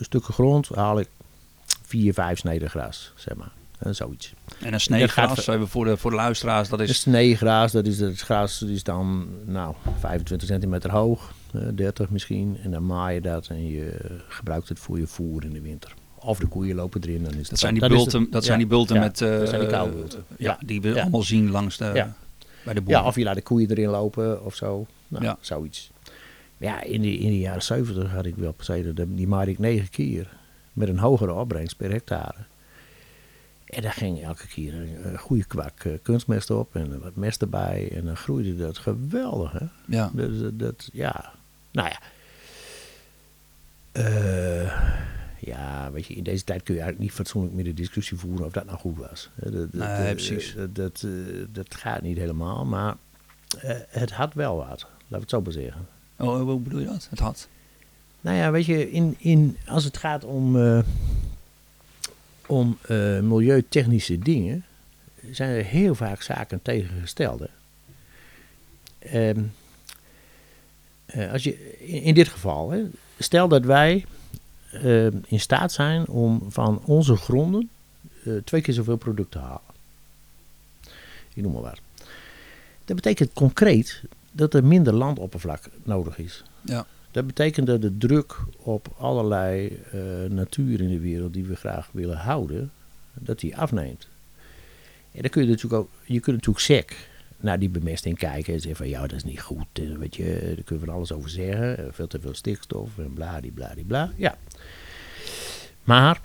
[0.00, 1.08] stukken grond haal ik
[1.82, 3.50] vier, vijf sneden gras, zeg maar.
[3.78, 4.32] Eh, zoiets.
[4.60, 7.00] En een Dat sneegras, gaat- even voor de, voor de luisteraars, dat Een is...
[7.00, 12.56] sneegras, dat is het gras is dan nou, 25 centimeter hoog, eh, 30 misschien.
[12.62, 13.96] En dan maai je dat en je
[14.28, 15.94] gebruikt het voor je voer in de winter.
[16.14, 17.22] Of de koeien lopen erin.
[17.22, 19.20] Dan is het Dat zijn die bulten, dat zijn die bulten ja, met...
[19.20, 19.68] eh, dat zijn die.
[19.68, 20.58] Ja, Ja.
[20.66, 21.00] die we Ja.
[21.02, 21.90] allemaal zien langs de...
[21.94, 22.14] Ja.
[22.64, 23.02] Bij de boeren.
[23.02, 24.86] Ja, of je laat de koeien erin lopen of zo.
[25.08, 25.36] Nou, Ja.
[25.40, 25.90] zoiets.
[26.56, 29.90] Ja, in de, in de jaren 70 had ik wel passeren, die maaide ik negen
[29.90, 30.28] keer.
[30.72, 32.34] Met een hogere opbrengst per hectare.
[33.64, 37.42] En daar ging elke keer een, een goede kwak eh, kunstmest op en wat mest
[37.42, 37.90] erbij.
[37.94, 39.66] En dan groeide dat geweldig, hè.
[39.86, 40.10] Ja.
[40.12, 41.32] Dat, dat- ja,
[41.72, 41.98] nou ja.
[43.92, 44.84] Eh,
[45.44, 48.46] ja, weet je, in deze tijd kun je eigenlijk niet fatsoenlijk meer de discussie voeren
[48.46, 49.30] of dat nou goed was.
[49.34, 50.54] Dat, dat, Nee, precies.
[50.54, 51.10] Dat, dat, eh,
[51.52, 52.96] dat gaat niet helemaal, maar
[53.60, 54.68] eh, het had wel wat.
[54.68, 55.86] Laten we het zo maar zeggen.
[56.16, 57.06] Oh, hoe bedoel je dat?
[57.10, 57.48] Het had.
[58.24, 60.78] Nou ja, weet je, in, in, als het gaat om, eh,
[62.46, 64.64] om eh, milieutechnische dingen,
[65.30, 67.40] zijn er heel vaak zaken tegengesteld.
[67.40, 67.46] hè.
[68.98, 69.42] Ehm,
[71.06, 72.82] eh, als je, in, in dit geval, hè,
[73.18, 74.04] stel dat wij
[74.82, 77.70] eh, in staat zijn om van onze gronden
[78.24, 79.72] eh, twee keer zoveel product te halen.
[81.34, 81.80] Ik noem maar wat.
[82.84, 86.42] Dat betekent concreet dat er minder landoppervlak nodig is.
[86.60, 86.86] Ja.
[87.10, 91.88] Dat betekent dat de druk op allerlei eh, natuur in de wereld die we graag
[91.92, 92.70] willen houden,
[93.12, 94.08] dat die afneemt.
[95.12, 97.08] En dan kun je natuurlijk ook, je kunt natuurlijk sec
[97.40, 99.66] naar die bemesting kijken en zeggen van ja, dat is niet goed.
[99.72, 101.78] eh, Weet je, daar kunnen we van alles over zeggen.
[101.78, 104.12] eh, Veel te veel stikstof en bladibladibla.
[104.16, 104.38] Ja.
[105.84, 106.20] Maar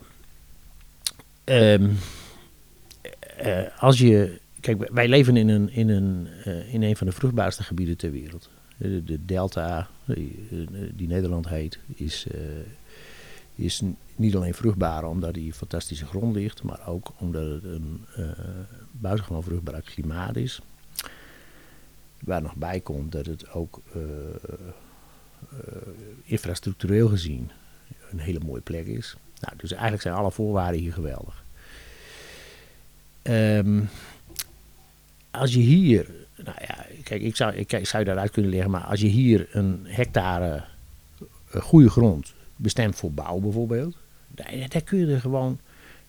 [1.44, 1.90] ehm,
[3.38, 4.40] eh, als je.
[4.60, 6.28] Kijk, wij leven in een, in een,
[6.72, 8.50] in een van de vruchtbaarste gebieden ter wereld.
[8.78, 9.88] De, de delta,
[10.94, 12.28] die, Nederland heet, is,
[13.56, 13.82] is
[14.16, 18.06] niet alleen vruchtbaar omdat die fantastische grond ligt, maar ook omdat het een
[18.92, 20.62] buitengewoon vruchtbaar klimaat is.
[22.20, 24.02] Waar nog bij komt dat het ook eh,
[26.24, 27.52] infrastructureel gezien
[28.12, 29.16] een hele mooie plek is.
[29.40, 31.44] Nou, dus eigenlijk zijn alle voorwaarden hier geweldig.
[33.22, 33.82] Ehm,
[35.32, 36.06] als je hier,
[36.36, 40.64] nou ja, kijk, ik zou, ik, daaruit kunnen leggen, maar als je hier een hectare
[41.52, 45.60] eh, goede grond bestemd voor bouw bijvoorbeeld, daar, daar kun je er gewoon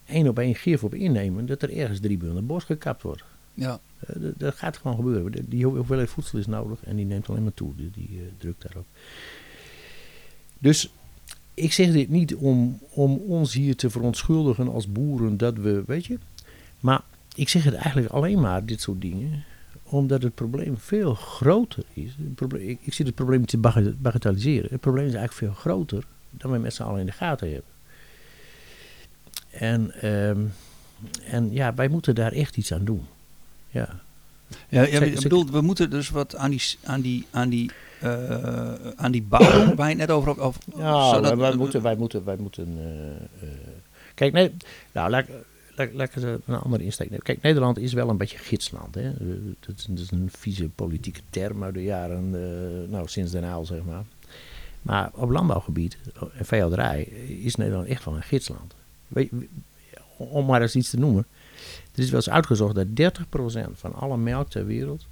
[0.06, 3.24] één op één gif op innemen dat er ergens drie bunden bos gekapt wordt.
[3.54, 3.80] Ja.
[4.06, 5.48] Eh, dat, gaat gewoon gebeuren.
[5.48, 8.86] Die- hoeveelheid voedsel is nodig en die neemt alleen maar toe, die, die eh, daarop.
[10.58, 10.92] Dus
[11.54, 16.06] ik zeg dit niet om, om ons hier te verontschuldigen als boeren dat we, weet
[16.06, 16.18] je.
[16.80, 17.02] Maar
[17.34, 19.44] ik zeg het eigenlijk alleen maar, dit soort dingen,
[19.82, 22.12] omdat het probleem veel groter is.
[22.34, 24.70] Probleem, ik, ik zit het probleem te baga- bagatelliseren.
[24.70, 27.70] Het probleem is eigenlijk veel groter dan we met z'n allen in de gaten hebben.
[29.50, 30.40] En, ehm,
[31.24, 33.02] en ja, wij moeten daar echt iets aan doen.
[33.70, 33.88] Ja.
[34.68, 38.74] Ja, ja, ik bedoel, we moeten dus wat aan die, aan die, aan die, eh,
[38.96, 40.42] aan die bouw doen, waar je het net over.
[40.44, 42.66] Of, Ja, zodat- wij, wij moeten, wij moeten, wij moeten.
[42.78, 43.10] eh,
[43.48, 43.54] eh,
[44.14, 44.50] kijk, nee,
[44.92, 45.26] nou, laat,
[45.76, 47.24] laat, laat ik eens een andere insteek nemen.
[47.24, 48.94] Kijk, Nederland is wel een beetje gidsland.
[48.94, 49.10] Hè?
[49.60, 52.30] Dat, is, dat is een vieze politieke term uit de jaren,
[52.90, 54.04] nou, sinds Den Haal, zeg maar.
[54.82, 55.96] Maar op landbouwgebied
[56.38, 57.02] en veehouderij
[57.42, 58.74] is Nederland echt wel een gidsland.
[59.08, 59.30] Weet,
[60.16, 61.26] om maar eens iets te noemen.
[61.92, 65.06] Er is wel eens uitgezocht dat 30% van alle melk ter wereld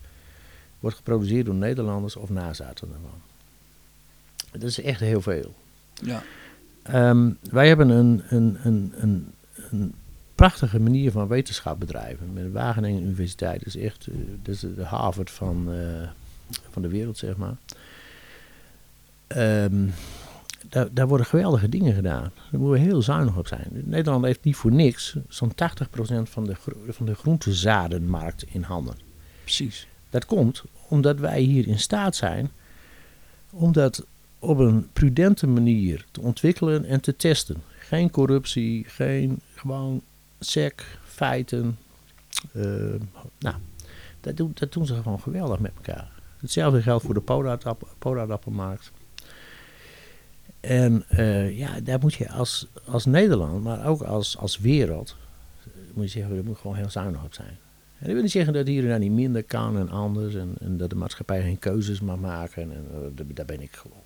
[0.81, 3.21] wordt geproduceerd door Nederlanders of nazaten daarvan.
[4.53, 5.55] Dat is echt heel veel.
[5.95, 6.23] Ja.
[7.11, 9.33] Um, wij hebben een, een, een, een,
[9.71, 9.95] een
[10.35, 12.33] prachtige manier van wetenschap bedrijven.
[12.33, 13.59] Met de Wageningen Universiteit.
[13.59, 16.09] Dat is echt uh, dat is de Harvard van, uh,
[16.71, 17.57] van de wereld, zeg maar.
[19.65, 19.93] Um,
[20.69, 22.33] daar, daar, worden geweldige dingen gedaan.
[22.51, 23.69] Daar moeten we heel zuinig op zijn.
[23.71, 25.55] Nederland heeft niet voor niks zo'n 80%
[26.23, 26.55] van de,
[26.89, 28.95] van de groentezadenmarkt in handen.
[29.43, 29.89] Precies.
[30.11, 32.51] Dat komt omdat wij hier in staat zijn
[33.51, 34.07] om dat
[34.39, 37.63] op een prudente manier te ontwikkelen en te testen.
[37.79, 40.03] Geen corruptie, geen gewoon
[40.41, 41.79] sec, feiten.
[42.53, 42.65] Uh,
[43.39, 43.57] nou,
[44.21, 46.11] dat doen, dat doen ze gewoon geweldig met elkaar.
[46.39, 47.49] Hetzelfde geldt voor de
[47.99, 48.93] podaardappelmarkt.
[50.61, 55.17] En uh, ja, daar moet je als, als Nederland, maar ook als, als wereld,
[55.95, 57.49] moet je zeggen, daar moet gewoon heel zuinig op zijn.
[57.99, 60.35] En dat wil niet zeggen dat hier en daar niet minder kan en anders.
[60.35, 62.63] En, en dat de maatschappij geen keuzes mag maken.
[62.63, 64.03] En, en daar ben ik gewoon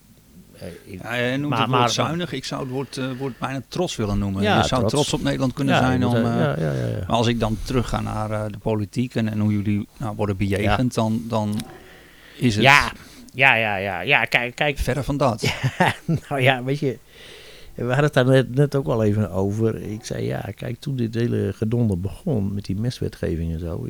[0.85, 2.33] ik, ja, je noemt maar, het woord maar, zuinig.
[2.33, 4.43] Ik zou het woord, uh, woord bijna trots willen noemen.
[4.43, 4.93] Ja, je zou trots.
[4.93, 6.07] trots op Nederland kunnen zijn.
[6.07, 9.89] Om, ja, maar als ik dan terug ga naar de politiek en, en, hoe jullie
[9.97, 11.61] nou, worden bejegend, dan, dan
[12.37, 12.65] is het...
[12.65, 12.93] Ja,
[13.33, 14.01] ja, ja, ja.
[14.01, 14.79] ja kijk, kijk.
[14.79, 15.53] Verder van dat.
[16.29, 16.99] nou ja, weet je...
[17.75, 19.83] We hadden het daar net, net, ook al even over.
[19.83, 23.89] Ik zei, ja, kijk, toen dit hele gedonder begon met die meswetgeving en zo.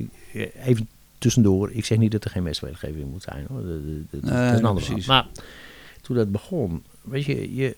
[0.64, 3.46] Even tussendoor, ik zeg niet dat er geen meswetgeving moet zijn.
[3.48, 3.62] Hoor.
[3.62, 5.06] Dat, dat, dat is een ander precies.
[5.06, 5.26] Maar
[6.00, 6.84] toen dat begon.
[7.02, 7.76] Weet je, je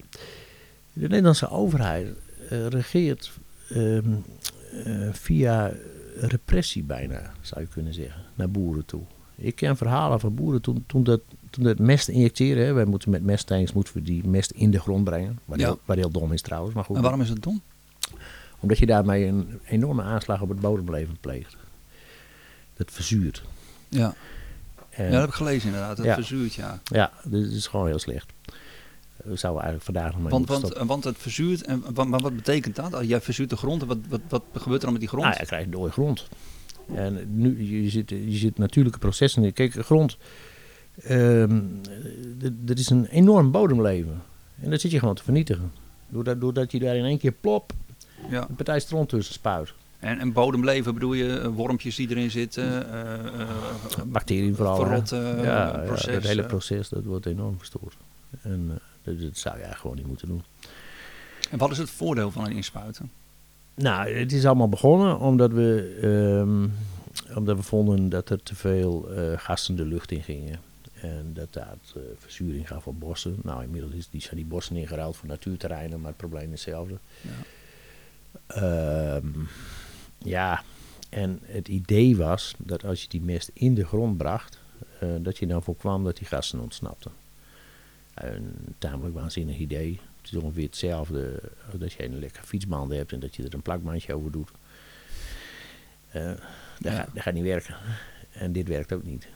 [0.93, 2.07] de Nederlandse overheid
[2.53, 3.33] uh, regeert
[3.71, 4.25] um,
[4.73, 5.73] uh, via
[6.17, 9.03] repressie bijna, zou je kunnen zeggen, naar boeren toe.
[9.37, 11.21] Ik ken verhalen van boeren toen, toen, dat,
[11.55, 12.65] toen dat mest injecteren.
[12.65, 15.39] Hè, wij moeten met mesttanks moeten we die mest in de grond brengen.
[15.45, 15.67] Wat, ja.
[15.67, 16.75] heel, wat heel dom is trouwens.
[16.75, 17.63] Maar goed, en waarom is het dom?
[18.61, 21.57] Omdat je daarmee een enorme aanslag op het bodemleven pleegt.
[22.77, 23.43] Dat verzuurt.
[23.89, 24.15] Ja.
[24.91, 25.97] En, ja, dat heb ik gelezen inderdaad.
[25.97, 26.15] Dat ja.
[26.15, 26.81] verzuurt, ja.
[26.85, 28.33] Ja, dus het is gewoon heel slecht.
[29.17, 32.77] We zouden eigenlijk vandaag nog maar want, want, want het verzuurt, en, maar wat betekent
[32.77, 32.99] dat?
[33.03, 35.25] Jij verzuurt de grond, wat, wat, wat gebeurt er dan met die grond?
[35.25, 36.29] Nou, je krijgt dode grond.
[36.95, 39.53] En nu, je zit, je zit natuurlijke processen in.
[39.53, 40.17] Kijk, grond,
[42.67, 44.23] er is een enorm bodemleven.
[44.61, 45.73] En dat zit je gewoon te vernietigen.
[46.09, 47.73] Doordat, doordat je daar in één keer plop
[48.31, 48.47] ja.
[48.49, 49.73] een partij stront tussen spuit.
[49.99, 52.65] En, en bodemleven bedoel je eh, wormpjes die erin zitten?
[52.65, 53.01] Uh,
[53.41, 53.49] uh,
[54.07, 54.77] Bacteriën vooral.
[54.77, 56.05] Verrotten ja, proces.
[56.05, 57.97] Ja, het hele proces dat wordt enorm verstoord.
[58.43, 60.43] En dat, dat, zou je eigenlijk gewoon niet moeten doen.
[61.51, 63.11] En wat is het voordeel van een inspuiten?
[63.75, 65.99] Nou, het is allemaal begonnen omdat we,
[66.43, 66.73] um,
[67.35, 70.59] omdat we vonden dat er te veel gassen de lucht in gingen.
[71.05, 73.37] En dat dat uh, verzuring gaf op bossen.
[73.43, 76.99] Nou, inmiddels zijn die bossen ingeruild voor natuurterreinen, maar het probleem is hetzelfde.
[77.21, 79.17] Ja.
[79.17, 79.49] Um,
[80.19, 80.63] ja,
[81.09, 84.59] en het idee was dat als je die mest in de grond bracht,
[85.03, 87.13] uh, dat je dan voorkwam dat die gassen ontsnapten.
[88.15, 90.01] Een tamelijk waanzinnig idee.
[90.23, 91.41] Het is ongeveer hetzelfde
[91.71, 94.51] als dat je een lekker fietsband hebt en dat je er een plakbandje over doet.
[96.15, 96.39] Uh, dat,
[96.79, 96.91] ja.
[96.91, 97.77] gaat, dat, gaat, niet werken.
[98.33, 99.29] En dit werkt ook niet.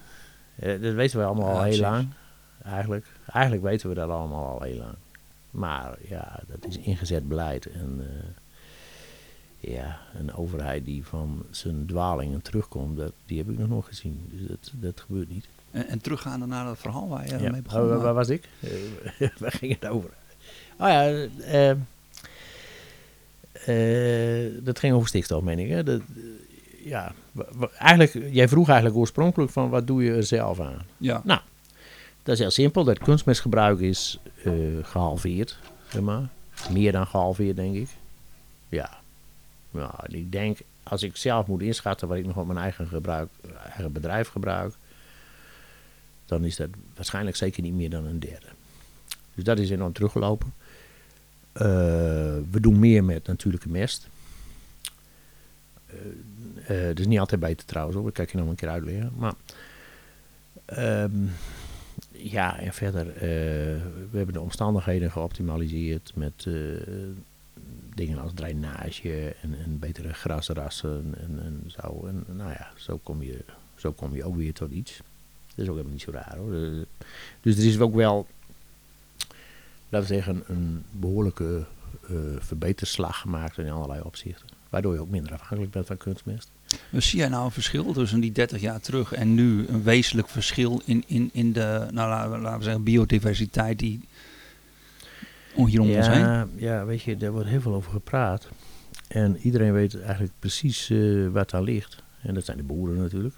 [0.62, 2.08] Uh, dat weten we allemaal al heel lang.
[2.64, 4.94] Eigenlijk, eigenlijk weten we dat allemaal al heel lang.
[5.50, 7.66] Maar ja, dat is ingezet beleid.
[7.66, 8.06] En
[9.60, 14.28] ja, een overheid die van zijn dwalingen terugkomt, dat, die heb ik nog nooit gezien.
[14.32, 15.46] Dus dat, dat gebeurt niet.
[15.70, 17.50] En, en teruggaande naar het verhaal waar je ja.
[17.50, 17.80] mee begon.
[17.80, 18.48] Oh, waar was ik?
[18.60, 20.10] Uh, waar ging het over?
[20.80, 21.70] Oh ja, uh,
[23.68, 25.68] uh, dat ging over stikstof, meen ik.
[25.68, 25.82] Hè?
[25.82, 26.00] Dat,
[26.88, 27.12] ja,
[27.78, 30.86] eigenlijk, jij vroeg eigenlijk oorspronkelijk van wat doe je er zelf aan?
[30.96, 31.20] Ja.
[31.24, 31.40] Nou,
[32.22, 32.84] dat is heel simpel.
[32.84, 34.18] Dat kunstmestgebruik is
[34.82, 36.28] gehalveerd, zeg maar.
[36.72, 37.88] Meer dan gehalveerd, denk ik.
[38.68, 38.98] Ja,
[39.70, 43.28] nou, ik denk, als ik zelf moet inschatten wat ik nog op mijn eigen, gebruik,
[43.64, 44.74] eigen bedrijf gebruik,
[46.26, 48.46] dan is dat waarschijnlijk zeker niet meer dan een derde.
[49.34, 50.52] Dus dat is enorm teruggelopen.
[51.52, 51.62] Uh,
[52.50, 54.08] we doen meer met natuurlijke mest.
[55.86, 55.94] Uh,
[56.68, 59.12] dat is niet altijd beter trouwens hoor, dat kan je nog een keer uitleggen.
[59.16, 59.34] Maar
[61.02, 61.30] um,
[62.12, 63.06] ja, en verder,
[64.10, 66.46] we hebben de omstandigheden geoptimaliseerd met
[67.98, 72.06] dingen als drainage en, betere grasrassen en, en zo.
[72.06, 74.96] En nou ja, zo kom, je, zo kom je ook weer tot iets.
[74.96, 76.50] Dat is ook helemaal niet zo raar hoor.
[77.40, 78.26] Dus er is ook wel,
[79.88, 81.64] laten we zeggen, een behoorlijke
[82.38, 84.46] verbeterslag gemaakt in allerlei opzichten.
[84.68, 86.50] Waardoor je ook minder afhankelijk bent van kunstmest.
[86.92, 89.66] Zie jij nou een verschil tussen die 30 jaar terug en nu?
[89.66, 94.00] Een wezenlijk verschil in, in, in de, nou, laten we zeggen, biodiversiteit die
[95.66, 96.18] hier om ons heen.
[96.18, 98.48] Ja, ja, weet je, daar wordt heel veel over gepraat.
[99.08, 102.02] En iedereen weet eigenlijk precies eh, wat daar ligt.
[102.22, 103.34] En dat zijn de boeren natuurlijk.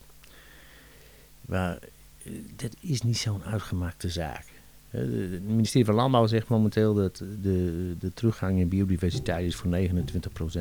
[1.40, 1.78] Maar
[2.24, 4.44] eh, dat is niet zo'n uitgemaakte zaak.
[4.90, 9.88] Het ministerie van Landbouw zegt momenteel dat de, de teruggang in biodiversiteit is voor 29%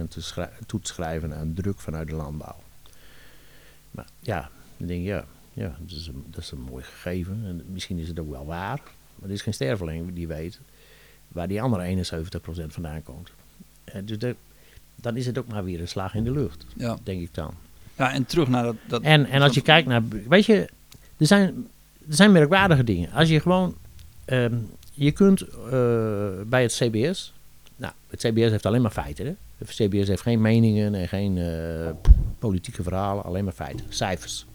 [0.08, 2.56] te toe te schrijven aan druk vanuit de landbouw.
[3.92, 7.42] Maar ja, dan denk ik, ja, ja dat, is een, dat is een mooi gegeven.
[7.46, 8.82] En misschien is het ook wel waar.
[9.16, 10.60] Maar er is geen sterveling die weet
[11.28, 13.30] waar die andere 71% vandaan komt.
[13.84, 14.34] Eh, dus
[14.96, 16.98] dan is het ook maar weer een slag in de lucht, Ja.
[17.04, 17.54] denk ik dan.
[17.98, 18.76] ja, en terug naar dat...
[18.88, 20.70] dat En, en als je kijkt naar, weet je,
[21.18, 21.68] er zijn,
[22.08, 23.12] er zijn merkwaardige dingen.
[23.12, 23.76] Als je gewoon,
[24.30, 24.56] ehm,
[24.94, 27.34] je kunt eh, bij het CBS,
[27.76, 29.26] nou, het CBS heeft alleen maar feiten.
[29.26, 29.34] Hè?
[29.58, 31.90] Het CBS heeft geen meningen en geen eh,
[32.40, 34.46] politieke verhalen, alleen maar feiten, cijfers.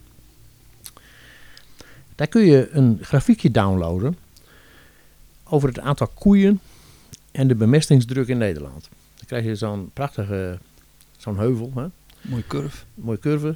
[2.15, 4.17] Daar kun je een grafiekje downloaden
[5.43, 6.59] over het aantal koeien
[7.31, 8.89] en de bemestingsdruk in Nederland.
[9.15, 10.59] Dan krijg je zo'n prachtige,
[11.17, 11.87] zo'n heuvel, hè?
[12.21, 12.83] Mooie curve.
[12.93, 13.55] mooie curve.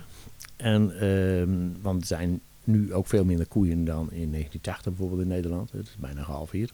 [0.55, 5.27] En, ehm, want er zijn nu ook veel minder koeien dan in 1980 bijvoorbeeld in
[5.27, 5.71] Nederland.
[5.71, 6.73] Het is bijna gehalveerd.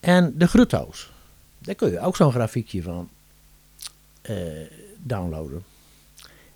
[0.00, 1.12] En de grutto's.
[1.58, 3.08] Daar kun je ook zo'n grafiekje van
[4.22, 4.36] eh,
[4.98, 5.62] downloaden.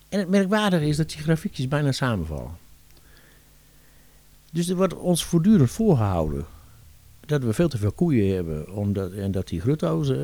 [0.08, 2.56] En het merkwaardige is dat die grafiekjes bijna samenvallen.
[4.52, 6.44] Dus er wordt ons voortdurend voorgehouden
[7.20, 8.74] dat we veel te veel koeien hebben.
[8.74, 10.18] Omdat, en dat die grutto's, eh,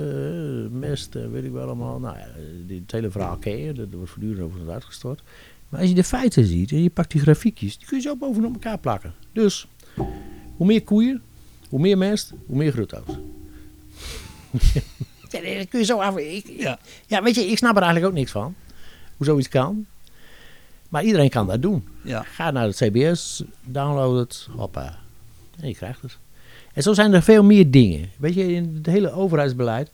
[0.70, 1.98] mest, weet ik wel allemaal.
[1.98, 2.28] Nou ja,
[2.74, 3.74] het hele verhaal ken.
[3.74, 5.22] Dat wordt voortdurend over ons uitgestort.
[5.68, 8.16] Maar als je de feiten ziet en je pakt die grafiekjes, die kun je zo
[8.16, 9.14] bovenop elkaar plakken.
[9.32, 9.66] Dus,
[10.56, 11.22] hoe meer koeien,
[11.68, 13.08] hoe meer mest, hoe meer grutto's.
[15.30, 16.16] ja, dat kun je zo af...
[16.16, 16.78] Ik, Ja.
[17.06, 18.54] ja, weet je, ik snap er eigenlijk ook niks van.
[19.16, 19.86] Hoe zoiets kan.
[20.88, 21.84] Maar iedereen kan dat doen.
[22.02, 22.22] Ja.
[22.22, 24.98] Ga naar het CBS, download het, hoppa.
[25.60, 26.18] En je krijgt het.
[26.72, 28.10] En zo zijn er veel meer dingen.
[28.18, 29.90] Weet je, in het hele overheidsbeleid.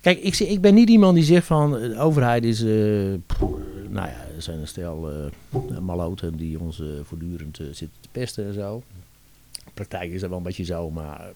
[0.00, 2.62] Kijk, ik, ik ben niet iemand die zegt van eh, de overheid is.
[2.62, 2.68] eh,
[3.26, 3.40] pff,
[3.88, 8.46] nou ja, zijn een stel eh maloten die ons eh, voortdurend eh, zitten te pesten
[8.46, 8.82] en zo.
[9.64, 11.26] De praktijk is dat wel een beetje zo, maar eh,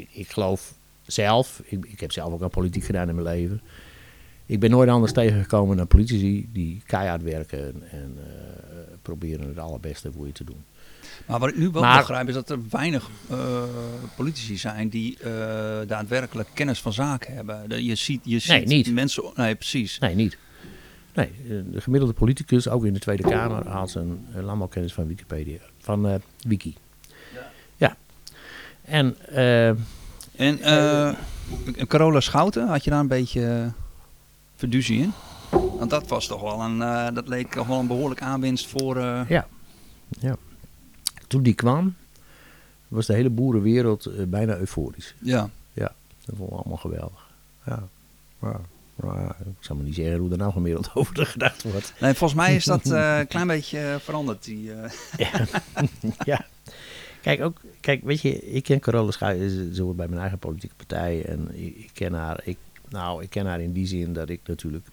[0.00, 0.74] ik, ik geloof
[1.06, 1.62] zelf.
[1.64, 3.60] Ik, ik heb zelf ook aan politiek gedaan in mijn leven.
[4.46, 10.12] Ik ben nooit anders tegengekomen dan politici die keihard werken en eh, proberen het allerbeste
[10.12, 10.64] voor je te doen.
[11.26, 13.62] Maar wat ik nu wel Maar- begrijp is dat er weinig eh,
[14.16, 15.30] politici zijn die eh,
[15.86, 17.84] daadwerkelijk kennis van zaken hebben.
[17.84, 18.92] Je ziet, je ziet Nee, niet.
[18.92, 19.24] mensen...
[19.34, 19.98] Nee, precies.
[19.98, 20.36] Nee, niet.
[21.18, 25.06] Nee, eh, de gemiddelde politicus, ook in de Tweede Kamer, haalt zijn eh, landbouwkennis van
[25.06, 26.76] Wikipedia, van eh, Wiki.
[27.76, 27.96] Ja.
[28.82, 29.68] En eh,
[30.36, 33.66] En Carola Schouten, had je daar een beetje uh,
[34.56, 35.12] verduzie in?
[35.50, 36.78] Want dat was toch wel een,
[37.14, 38.98] dat leek toch wel een behoorlijk aanwinst voor...
[39.28, 39.46] ja.
[40.08, 40.36] ja.
[41.26, 41.94] Toen die kwam,
[42.88, 45.14] was de hele boerenwereld bijna euforisch.
[45.20, 45.50] ja.
[46.24, 47.30] Dat vond ik allemaal geweldig.
[47.66, 47.82] Ja.
[48.42, 48.60] Ja.
[49.02, 51.92] Nou ja, ik zou maar niet zeggen hoe er nou gemiddeld over gedacht wordt.
[52.00, 54.44] Nee, volgens mij is dat eh, een klein beetje eh, veranderd.
[54.44, 54.90] Die, eh,
[56.24, 56.46] ja.
[57.22, 61.24] Kijk, ook, kijk, weet je, ik ken Carola ze wordt bij mijn eigen politieke partij.
[61.24, 62.58] En ik, ik ken haar, ik,
[62.88, 64.86] nou, ik ken haar in die zin dat ik natuurlijk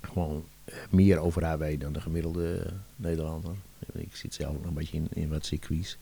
[0.00, 3.54] gewoon eh, meer over haar weet dan de gemiddelde Nederlander.
[3.92, 5.98] Ik zit zelf nog een beetje in, in wat circuits.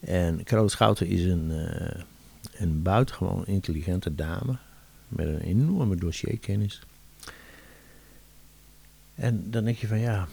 [0.00, 2.00] En Carola Schouten is een, eh,
[2.52, 4.56] een buitengewoon intelligente dame
[5.16, 6.80] met een enorme dossierkennis.
[9.14, 10.28] En dan denk je van ja,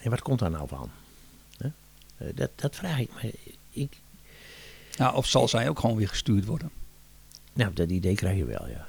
[0.00, 0.90] en wat komt daar nou van?
[1.58, 1.68] Eh,
[2.34, 3.32] Dat, dat vraag ik me.
[3.70, 4.00] Ik,
[4.90, 6.70] ja, of zal zij ook gewoon weer gestuurd worden?
[7.52, 8.86] nou, dat idee krijg je wel, ja.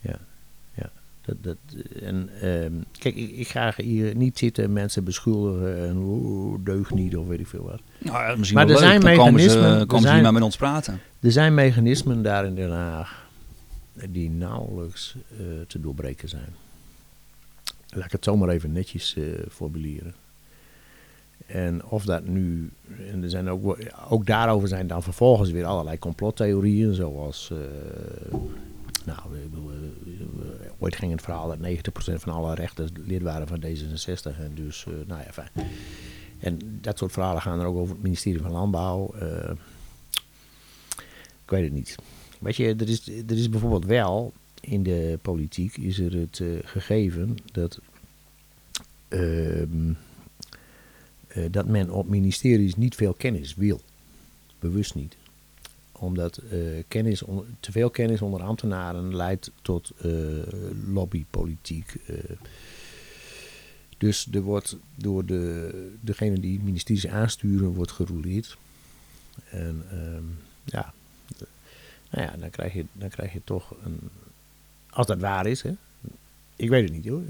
[0.00, 0.18] ja,
[0.74, 0.90] ja.
[1.24, 1.56] Dat, dat,
[1.94, 6.64] eh, en, ehm, kijk, ik, ik ga hier niet zitten en mensen beschuldigen en oh,
[6.64, 7.80] deugd niet of weet ik veel wat.
[7.98, 8.90] Nou, ja, misschien Maar wel er leuk.
[8.90, 11.00] zijn Dan komen ze, mechanismen, er komen ze niet meer met ons praten.
[11.20, 13.25] Er zijn mechanismen daar in Den Haag
[14.10, 16.54] die nauwelijks eh, te doorbreken zijn.
[17.88, 20.14] Laat ik het zomaar even netjes eh formuleren.
[21.46, 22.70] En of dat nu,
[23.10, 27.58] en er zijn ook, ook daarover zijn dan vervolgens weer allerlei complottheorieën, zoals, eh,
[29.04, 29.18] nou,
[30.78, 34.86] ooit ging het verhaal dat 90% van alle rechters lid waren van D66 en dus,
[35.06, 35.50] nou ja.
[36.38, 39.14] En dat soort verhalen gaan er ook over het ministerie van Landbouw.
[41.44, 41.96] ik weet het niet.
[42.46, 46.48] Weet je, er is, er is bijvoorbeeld wel in de politiek is er het eh,
[46.64, 47.78] gegeven dat,
[49.08, 49.92] ehm,
[51.26, 53.80] eh, dat men op ministeries niet veel kennis wil.
[54.58, 55.16] Bewust niet.
[55.92, 57.22] Omdat eh, kennis,
[57.60, 59.92] te veel kennis onder ambtenaren leidt tot
[60.86, 61.94] lobbypolitiek.
[63.98, 65.70] dus er wordt door de,
[66.00, 68.56] degene die ministeries aansturen, wordt gerouleerd.
[69.50, 70.24] En ehm,
[70.64, 70.94] ja,
[72.10, 73.98] nou ja, dan krijg je, dan krijg je toch een,
[74.90, 75.70] als dat waar is, hè.
[76.56, 77.22] Ik weet het niet hoor.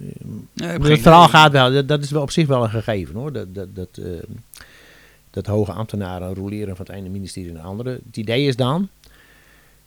[0.52, 3.14] Nee, heb het verhaal gaat wel, dat, dat is wel op zich wel een gegeven
[3.14, 3.32] hoor.
[3.32, 4.10] Dat, dat, dat, eh,
[5.30, 8.00] dat hoge ambtenaren roleren van het ene ministerie naar het andere.
[8.06, 8.88] Het idee is dan.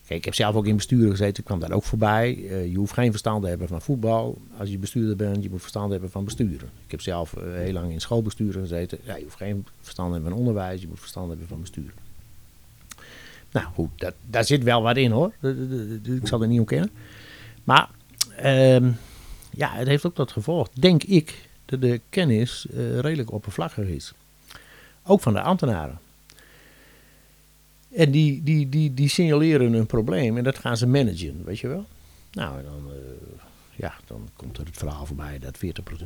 [0.06, 2.48] Kijk, ik heb zelf ook in besturen gezeten, ik kwam daar ook voorbij.
[2.50, 4.38] Eh, je hoeft geen verstand te hebben van voetbal.
[4.58, 6.70] Als je bestuurder bent, je moet verstand hebben van besturen.
[6.86, 8.98] Ik heb zelf eh, heel lang in schoolbesturen gezeten.
[9.04, 12.09] Ja, je hoeft geen verstand te hebben van onderwijs, je moet verstand hebben van besturen.
[13.52, 15.34] Nou goed, dat, daar zit wel wat in hoor.
[16.04, 16.92] Ik zal het niet ontkennen.
[17.64, 17.90] Maar
[18.36, 18.92] ehm,
[19.52, 24.14] ja, het heeft ook tot gevolg, denk ik, dat de kennis eh, redelijk oppervlakkig is.
[25.04, 26.00] Ook van de ambtenaren.
[27.96, 31.68] En die, die, die, die signaleren een probleem en dat gaan ze managen, weet je
[31.68, 31.86] wel.
[32.32, 33.44] Nou, en dan, eh,
[33.80, 35.60] ja, dan komt er het verhaal voorbij dat 40%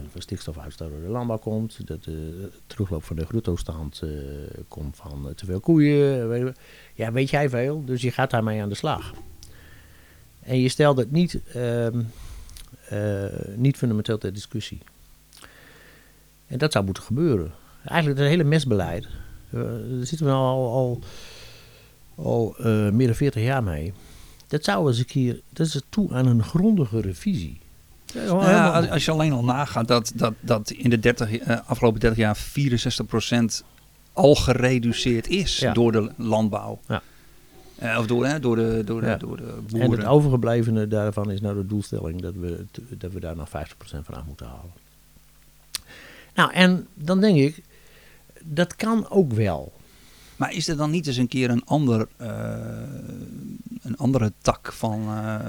[0.10, 1.88] van stikstofuitstoot door de landbouw komt.
[1.88, 4.10] Dat de terugloop van de gruttostand eh
[4.68, 6.30] komt van eh, te veel koeien.
[6.30, 6.54] Weet je,
[6.94, 9.14] ja, weet jij veel, dus je gaat daarmee aan de slag.
[10.40, 12.02] En je stelt het niet, ehm,
[12.90, 14.80] eh, niet fundamenteel ter discussie.
[16.48, 17.52] En dat zou moeten gebeuren.
[17.86, 19.06] Eigenlijk het hele mesbeleid.
[19.50, 21.00] eh, daar zitten we al, al,
[22.16, 23.94] al eh, meer dan 40 jaar mee.
[24.48, 25.42] Dat zou eens een keer.
[25.50, 27.62] Dat is toe aan een grondige revisie.
[28.14, 31.58] Ja, Nou als, als je alleen al nagaat dat, dat, dat in de 30, eh,
[31.66, 33.64] afgelopen 30 jaar 64%
[34.14, 35.74] al gereduceerd is Ja.
[35.74, 36.80] door de landbouw.
[36.88, 37.02] Ja.
[37.76, 39.16] Eh, of door, hè, door, de, door, de, Ja.
[39.18, 40.08] door de en het boeren.
[40.08, 42.66] overgeblevene daarvan is nou de doelstelling dat we,
[42.98, 43.52] dat we daar nog 50%
[44.06, 44.72] van af moeten halen.
[46.36, 47.64] Nou, en dan denk ik,
[48.44, 49.74] dat kan ook wel.
[50.44, 52.56] Maar is er dan niet eens een keer een, ander, eh,
[53.82, 55.02] een andere tak van...
[55.08, 55.40] eh,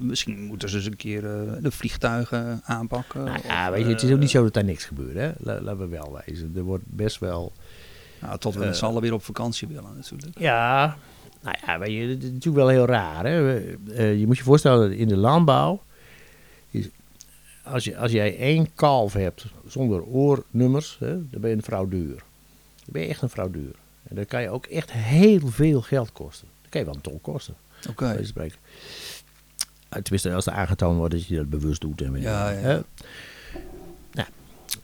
[0.00, 3.24] misschien moeten ze eens een keer eh, de vliegtuigen aanpakken.
[3.24, 5.14] Nou ja, weet je, het is ook niet zo dat daar niks gebeurt.
[5.14, 5.30] Hè?
[5.38, 6.52] La- laten we wel wezen.
[6.56, 7.52] Er wordt best wel.
[8.20, 10.38] Nou, tot we met z'n allen weer op vakantie willen natuurlijk.
[10.38, 10.96] Ja,
[11.42, 13.24] nou ja, weet je, het is natuurlijk wel heel raar.
[13.24, 13.36] Hè?
[14.02, 15.82] Je moet je voorstellen, in de landbouw.
[16.70, 16.88] Is,
[17.64, 22.16] als, je, als jij één kalf hebt zonder oornummers, hè, dan ben je een fraudeur.
[22.16, 23.74] Dan ben je echt een fraudeur.
[24.08, 26.48] En dan kan je ook echt heel veel geld kosten.
[26.60, 27.54] Dan kan je wel een ton kosten.
[27.88, 28.24] Oké.
[28.24, 28.58] spreken.
[29.96, 32.02] Uh, Tenminste, als er aangetoond wordt dat je dat bewust doet.
[32.02, 32.82] En Ja, ja.
[34.12, 34.28] Nou,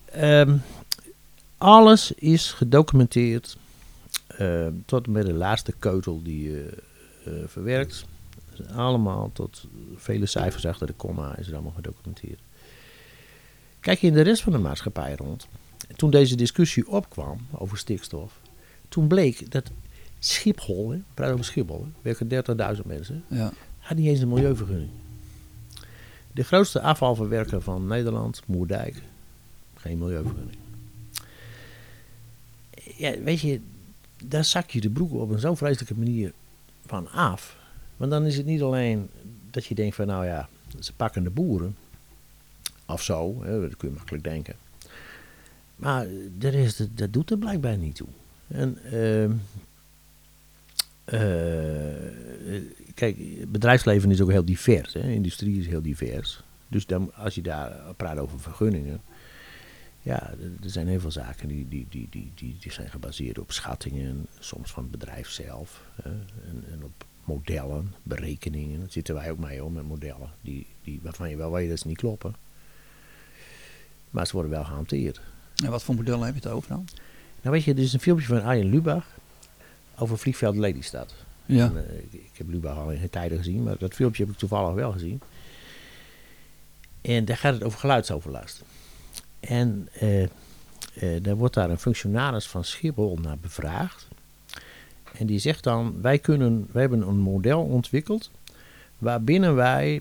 [0.05, 0.57] ehm,
[1.59, 3.57] alles is gedocumenteerd
[4.27, 6.83] ehm, tot en met de laatste keutel die je
[7.25, 8.05] eh, verwerkt.
[8.57, 9.66] Dus allemaal tot
[9.97, 12.41] vele cijfers achter de komma is er allemaal gedocumenteerd.
[13.81, 15.47] Kijk je in de rest van de maatschappij rond.
[15.97, 18.41] Toen deze discussie opkwam over stikstof,
[18.89, 19.70] toen bleek dat
[20.18, 22.28] Schiphol, hè, praten over Schiphol, werken
[22.76, 23.53] 30.000 mensen, Ja.
[23.78, 24.91] had niet eens een milieuvergunning.
[26.32, 29.03] De grootste afvalverwerker van Nederland, Moerdijk,
[29.76, 30.59] geen milieuvergunning.
[32.97, 33.61] Ja, weet je,
[34.24, 36.32] daar zak je de broek op een zo vreselijke manier
[36.87, 37.57] van af.
[37.97, 39.09] Want dan is het niet alleen
[39.51, 40.49] dat je denkt van, nou ja,
[40.80, 41.76] ze pakken de boeren.
[42.87, 44.55] Of zo, hè, dat kun je makkelijk denken.
[45.76, 46.07] Maar
[46.39, 48.09] de rest, dat, dat doet er blijkbaar niet toe.
[48.49, 49.33] En, ehm,
[51.05, 52.63] eh,
[52.95, 53.17] kijk,
[53.53, 54.93] bedrijfsleven is ook heel divers.
[54.93, 55.11] Hè?
[55.11, 56.43] Industrie is heel divers.
[56.69, 59.01] Dus dan, als je daar praat over vergunningen.
[60.03, 63.53] Ja, er- zijn heel veel zaken die, die, die, die, die, die zijn gebaseerd op
[63.53, 64.27] schattingen.
[64.39, 65.85] Soms van het bedrijf zelf.
[66.03, 66.11] Hè?
[66.49, 68.79] En, en op modellen, berekeningen.
[68.81, 70.31] Daar zitten wij ook mee hoor, met modellen.
[70.41, 72.35] Die, die, waarvan je wel weet dat ze niet kloppen.
[74.11, 75.21] Maar ze worden wel gehanteerd.
[75.65, 76.89] En wat voor modellen heb je het over dan?
[77.45, 79.07] Nou weet je, er is een filmpje van Arjen Lubach
[79.99, 81.15] over vliegveld Lelystad.
[81.47, 81.65] Ja.
[81.65, 84.39] En, eh, ik, ik heb Lubach al in tijden gezien, maar dat filmpje heb ik
[84.39, 85.21] toevallig wel gezien.
[87.01, 88.63] En daar gaat het over geluidsoverlast.
[89.41, 90.29] En eh,
[91.23, 94.09] daar wordt daar een functionaris van Schiphol naar bevraagd.
[95.19, 98.31] En die zegt dan, wij, kunnen, wij hebben een model ontwikkeld
[98.99, 100.01] waarbinnen wij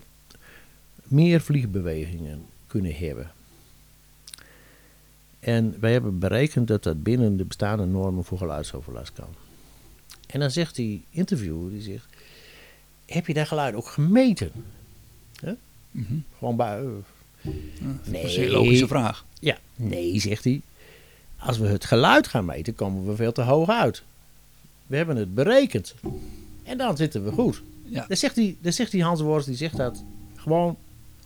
[1.02, 3.30] meer vliegbewegingen kunnen hebben.
[5.44, 9.28] En wij hebben berekend dat dat binnen de bestaande normen voor geluidsoverlast kan.
[10.26, 12.06] En dan zegt die interviewer, die zegt,
[13.06, 14.50] heb je dat geluid ook gemeten?
[15.90, 16.14] Mhm.
[16.38, 16.78] Gewoon bij...
[16.78, 16.84] eh,
[17.42, 17.50] Ja,
[18.04, 18.44] Dat is Nee.
[18.46, 19.24] een logische vraag.
[19.40, 20.60] Ja, nee, zegt hij.
[21.36, 24.02] Als we het geluid gaan meten, komen we veel te hoog uit.
[24.86, 25.94] We hebben het berekend.
[26.62, 27.62] En dan zitten we goed.
[27.84, 28.04] Ja.
[28.08, 30.02] Dan zegt die, dan zegt die Hans Worst, die zegt dat
[30.36, 30.76] gewoon,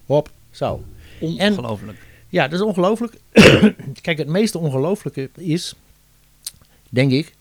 [0.07, 0.85] hop, zo.
[1.21, 2.07] Ongelooflijk.
[2.29, 3.19] Ja, dat is ongelooflijk.
[4.03, 5.75] Kijk, het meest ongelooflijke is,
[6.89, 7.35] denk ik,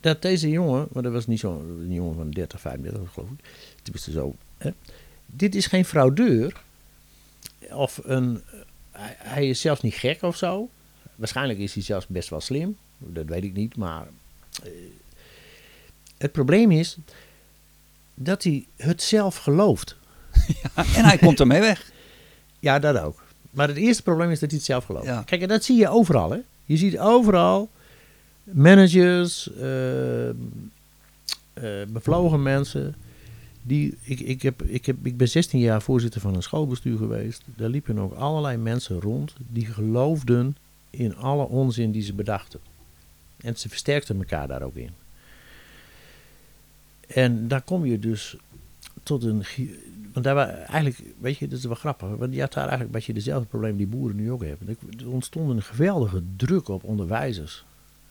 [0.00, 3.44] dat deze jongen, maar dat was niet zo'n een jongen van 30, 35 geloof ik,
[3.82, 4.70] tenminste zo, hè,
[5.26, 6.62] dit is geen fraudeur,
[7.70, 8.42] of een,
[9.16, 10.68] hij, is zelfs niet gek of zo.
[11.14, 14.06] Waarschijnlijk is hij zelfs best wel slim, dat weet ik niet, maar
[14.62, 14.70] eh,
[16.18, 16.96] Het probleem is
[18.14, 19.96] dat hij het zelf gelooft.
[20.96, 21.92] en hij komt ermee weg.
[22.58, 23.22] Ja, dat ook.
[23.50, 25.06] Maar het eerste probleem is dat hij het zelf gelooft.
[25.06, 25.22] Ja.
[25.22, 26.30] Kijk, en dat zie je overal.
[26.30, 26.38] Hè?
[26.64, 27.70] Je ziet overal
[28.44, 30.30] managers, eh,
[31.88, 32.94] bevlogen mensen.
[33.62, 37.42] Die, ik, ik, heb, ik, heb, ik ben 16 jaar voorzitter van een schoolbestuur geweest.
[37.56, 40.56] Daar liepen ook allerlei mensen rond die geloofden
[40.90, 42.60] in alle onzin die ze bedachten.
[43.40, 44.90] En ze versterkten elkaar daar ook in.
[47.06, 48.36] En daar kom je dus
[49.02, 49.44] tot een.
[50.12, 52.08] Want daar waren eigenlijk, weet je, dat is wel grappig.
[52.08, 54.76] Want je had daar eigenlijk een beetje dezelfde probleem die boeren nu ook hebben.
[54.98, 57.64] Er ontstond een geweldige druk op onderwijzers.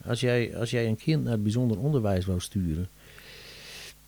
[0.05, 2.89] Als jij, als jij een kind naar het bijzonder onderwijs wou sturen.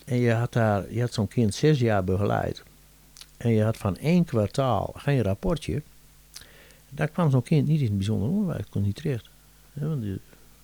[0.05, 2.63] En je had daar, had zo'n kind zes jaar begeleid.
[3.37, 5.81] En je had van één kwartaal geen rapportje.
[6.89, 9.29] Dan kwam zo'n kind niet in het bijzonder onderwijs, kon niet terecht.
[9.73, 10.05] Ja, want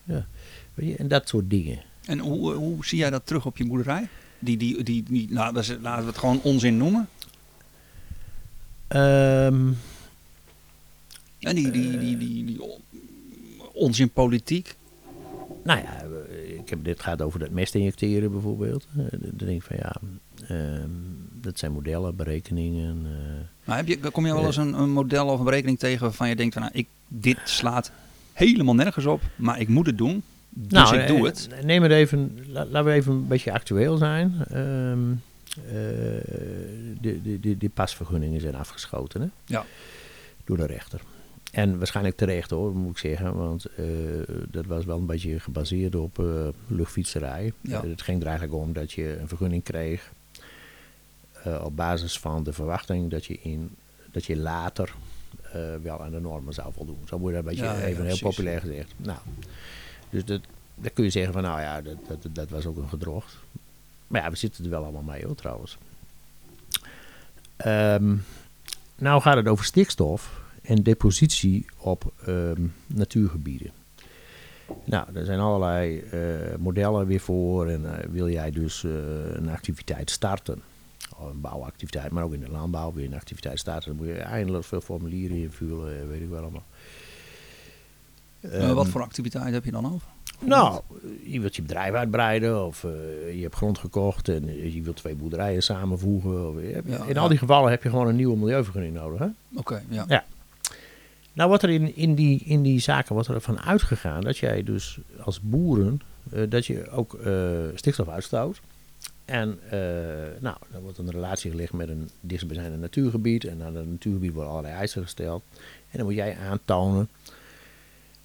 [0.04, 0.26] ja,
[0.74, 1.82] weet je, en dat soort dingen.
[2.06, 4.08] En hoe, hoe zie jij dat terug op je boerderij?
[4.40, 7.10] Die, die, die, nou, laten we het gewoon onzin noemen.
[8.88, 9.68] Ehm,
[11.40, 12.82] En die, die, die, die, die on-
[13.74, 14.76] onzin politiek.
[15.64, 18.88] nou ja, eh, ik heb dit gaat over dat mest injecteren bijvoorbeeld.
[18.98, 19.96] Eh, Dan denk ik van ja,
[20.48, 20.90] ehm,
[21.42, 22.98] dat zijn modellen, berekeningen.
[23.06, 23.12] eh.
[23.68, 26.30] Maar heb je, kom je wel eens een, een model of een berekening tegen waarvan
[26.30, 27.92] je denkt van nou, ik, dit slaat
[28.34, 30.24] helemaal nergens op, maar ik moet het doen.
[30.50, 31.50] Dus ik doe eh, het.
[31.64, 34.34] Neem het even, la- laten we even een beetje actueel zijn.
[34.50, 34.92] Eh,
[37.02, 39.28] de, de, de, pasvergunningen zijn afgeschoten hè?
[39.46, 39.66] Ja.
[40.44, 41.02] door de rechter.
[41.52, 43.36] En waarschijnlijk terecht hoor, moet ik zeggen.
[43.36, 43.86] Want eh,
[44.50, 47.54] dat was wel een beetje gebaseerd op eh, luchtfietserij.
[47.62, 47.82] Ja.
[47.86, 50.12] Het ging er eigenlijk om dat je een vergunning kreeg.
[51.44, 53.76] eh, op basis van de verwachting dat je, in,
[54.12, 54.94] dat je later
[55.82, 57.00] wel aan de normen zou voldoen.
[57.06, 58.94] Zo moet je dat een beetje Ja, ja, even heel populair gezegd.
[58.98, 59.20] Nou,
[60.10, 60.42] dus dat,
[60.76, 63.38] dan kun je zeggen van nou ja, dat, dat, dat was ook een gedrocht.
[64.08, 65.78] Maar ja, we zitten er wel allemaal mee hoor trouwens.
[67.58, 68.16] Ehm,
[68.96, 73.72] nou gaat het over stikstof en depositie op ehm, natuurgebieden.
[74.84, 77.68] Nou, er zijn allerlei eh, modellen weer voor.
[77.68, 78.92] En eh, wil jij dus eh,
[79.34, 80.62] een activiteit starten,
[81.18, 84.22] of een bouwactiviteit, maar ook in de landbouw weer een activiteit starten, dan moet je
[84.22, 86.66] eindeloos veel formulieren invullen, weet ik wel allemaal.
[88.40, 90.08] Eh, Ehm, wat voor activiteit heb je dan over?
[90.40, 90.82] Nou,
[91.24, 94.96] je wilt je bedrijf uitbreiden of eh, je hebt grond gekocht en eh, je wilt
[94.96, 96.50] twee boerderijen samenvoegen.
[96.50, 97.20] Of, hebt- Ja, in ja.
[97.20, 99.20] al die gevallen heb je gewoon een nieuwe milieuvergunning nodig.
[99.20, 99.28] Hè?
[99.56, 100.06] Oké, ja.
[100.08, 100.26] Ja.
[101.34, 104.64] Nou wordt er in, in, die, in die zaken wordt er ervan uitgegaan dat jij
[104.64, 107.34] dus als boeren, eh, dat je ook eh,
[107.76, 108.62] stikstof uitstoot.
[109.26, 109.80] En eh,
[110.40, 113.44] nou, dan wordt een relatie gelegd met een dichtstbijzijnde natuurgebied.
[113.46, 115.44] En aan dat natuurgebied worden allerlei eisen gesteld.
[115.90, 117.10] En dan moet jij aantonen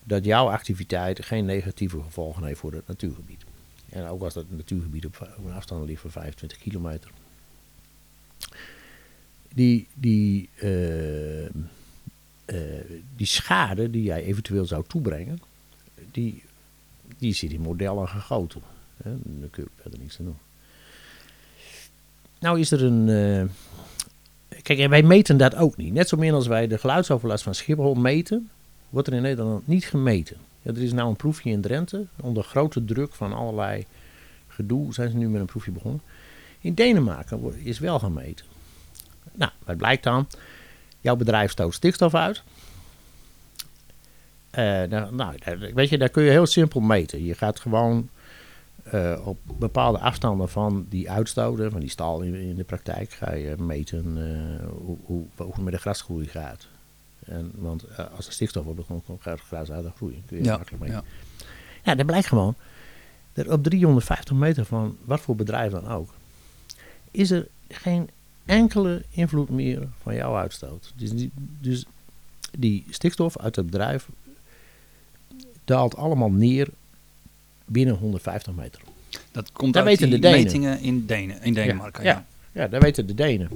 [0.04, 3.44] dat jouw activiteit geen negatieve gevolgen heeft voor het natuurgebied.
[3.88, 7.10] En ook als dat natuurgebied op, een afstand ligt van 25 kilometer.
[9.54, 11.50] Die, die, eh, eh,
[13.16, 15.40] die schade die jij eventueel zou toebrengen,
[16.10, 16.42] die,
[17.18, 18.62] die zit in modellen gegoten.
[19.02, 19.10] Hè?
[19.22, 20.38] Daar kun je verder niks aan doen.
[22.38, 23.08] Nou is er een...
[23.08, 25.92] eh, kijk, en wij meten dat ook niet.
[25.92, 28.50] Net zo min als wij de geluidsoverlast van Schiphol meten,
[28.92, 30.36] wordt er in Nederland niet gemeten.
[30.62, 32.06] Ja, er is nou een proefje in Drenthe.
[32.20, 33.86] Onder grote druk van allerlei
[34.48, 36.00] gedoe zijn ze nu met een proefje begonnen.
[36.60, 38.46] In Denemarken is wel gemeten.
[39.32, 40.26] Nou, wat blijkt dan?
[41.00, 42.42] Jouw bedrijf stoot stikstof uit.
[44.50, 45.34] Eh, nou, nou,
[45.74, 47.24] weet je, daar kun je heel simpel meten.
[47.24, 48.08] Je gaat gewoon
[48.82, 53.54] eh, op bepaalde afstanden van die uitstoten, van die stal in, de praktijk, ga je
[53.58, 56.68] meten eh, hoe, hoe, hoe het met de grasgroei gaat.
[57.26, 60.22] En, want eh, als er stikstof op de grond komt, gaat het gras uit groeien.
[60.26, 60.96] Kun je Ja, makkelijk meten.
[61.38, 61.46] ja.
[61.84, 62.54] Ja, dat blijkt gewoon.
[63.32, 66.14] Dat op 350 meter van wat voor bedrijf dan ook,
[67.10, 68.08] is er geen
[68.44, 70.92] enkele invloed meer van jouw uitstoot.
[70.96, 71.84] Dus die, dus
[72.58, 74.08] die stikstof uit het bedrijf
[75.64, 76.68] daalt allemaal neer
[77.64, 78.80] binnen 150 meter.
[79.32, 80.44] Dat komt Dat uit weten die de Denen.
[80.44, 82.04] metingen in, Denen, in Denemarken.
[82.04, 82.62] Ja, ja.
[82.62, 83.48] Ja, dat weten de Denen.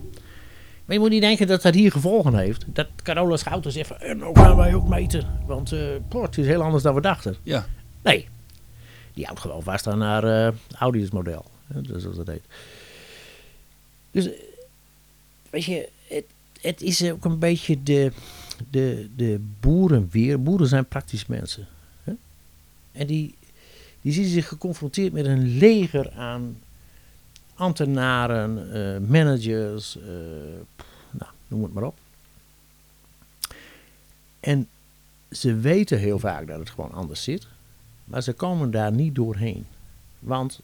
[0.87, 2.65] Maar je moet niet denken dat dat hier gevolgen heeft.
[2.67, 5.41] Dat Carola Schouten zegt van, en nou gaan wij ook meten.
[5.47, 7.37] Want eh poh, het is heel anders dan we dachten.
[7.43, 7.67] ja.
[8.03, 8.29] Nee,
[9.15, 11.45] die houdt gewoon vast aan haar eh Audi's model.
[11.67, 12.43] Hè, dus zoals dat heet.
[14.11, 14.33] Dus, eh,
[15.51, 16.25] weet je, het,
[16.61, 18.13] het is ook een beetje de,
[18.71, 20.43] de, de boeren weer.
[20.43, 21.67] Boeren zijn praktisch mensen.
[22.05, 22.13] Hè?
[22.93, 23.35] En die,
[24.01, 26.57] die zien zich geconfronteerd met een leger aan
[27.57, 30.05] ambtenaren, eh, managers, eh,
[30.77, 31.99] pff, nou, noem het maar op.
[34.41, 34.69] En
[35.31, 37.47] ze weten heel vaak dat het gewoon anders zit.
[38.05, 39.67] Maar ze komen daar niet doorheen.
[40.19, 40.61] Want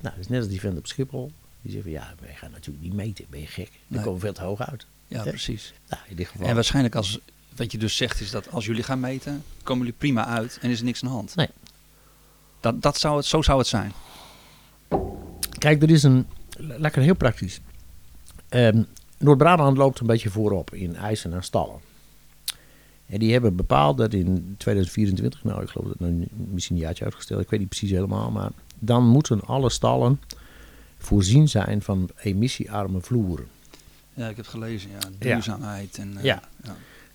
[0.00, 1.32] Nou, dat is net als die vent op Schiphol.
[1.62, 3.24] Die zegt van ja, wij gaan natuurlijk niet meten.
[3.30, 3.70] Ben je gek?
[3.70, 4.00] Dan Nee.
[4.00, 4.86] komen we veel te hoog uit.
[5.08, 5.72] Ja, precies.
[5.88, 6.46] Nou, in dit geval.
[6.46, 7.18] En waarschijnlijk als,
[7.56, 10.70] wat je dus zegt is dat als jullie gaan meten, komen jullie prima uit en
[10.70, 11.34] is er niks aan de hand.
[11.34, 11.48] Nee.
[12.60, 13.92] Dat, dat zou het, zo zou het zijn.
[15.66, 16.26] Kijk, er is een.
[16.68, 17.60] Het heel praktisch.
[18.48, 18.82] Ehm,
[19.18, 21.80] Noord-Brabant loopt een beetje voorop in eisen naar stallen.
[23.06, 27.04] En die hebben bepaald dat in 2024, nou ik geloof dat nou misschien een jaartje
[27.04, 30.20] uitgesteld, ik weet niet precies helemaal, maar dan moeten alle stallen
[30.98, 33.46] voorzien zijn van emissiearme vloeren.
[34.14, 34.90] Ja, ik heb gelezen.
[34.90, 35.98] Ja, duurzaamheid.
[35.98, 36.42] En, eh, Ja.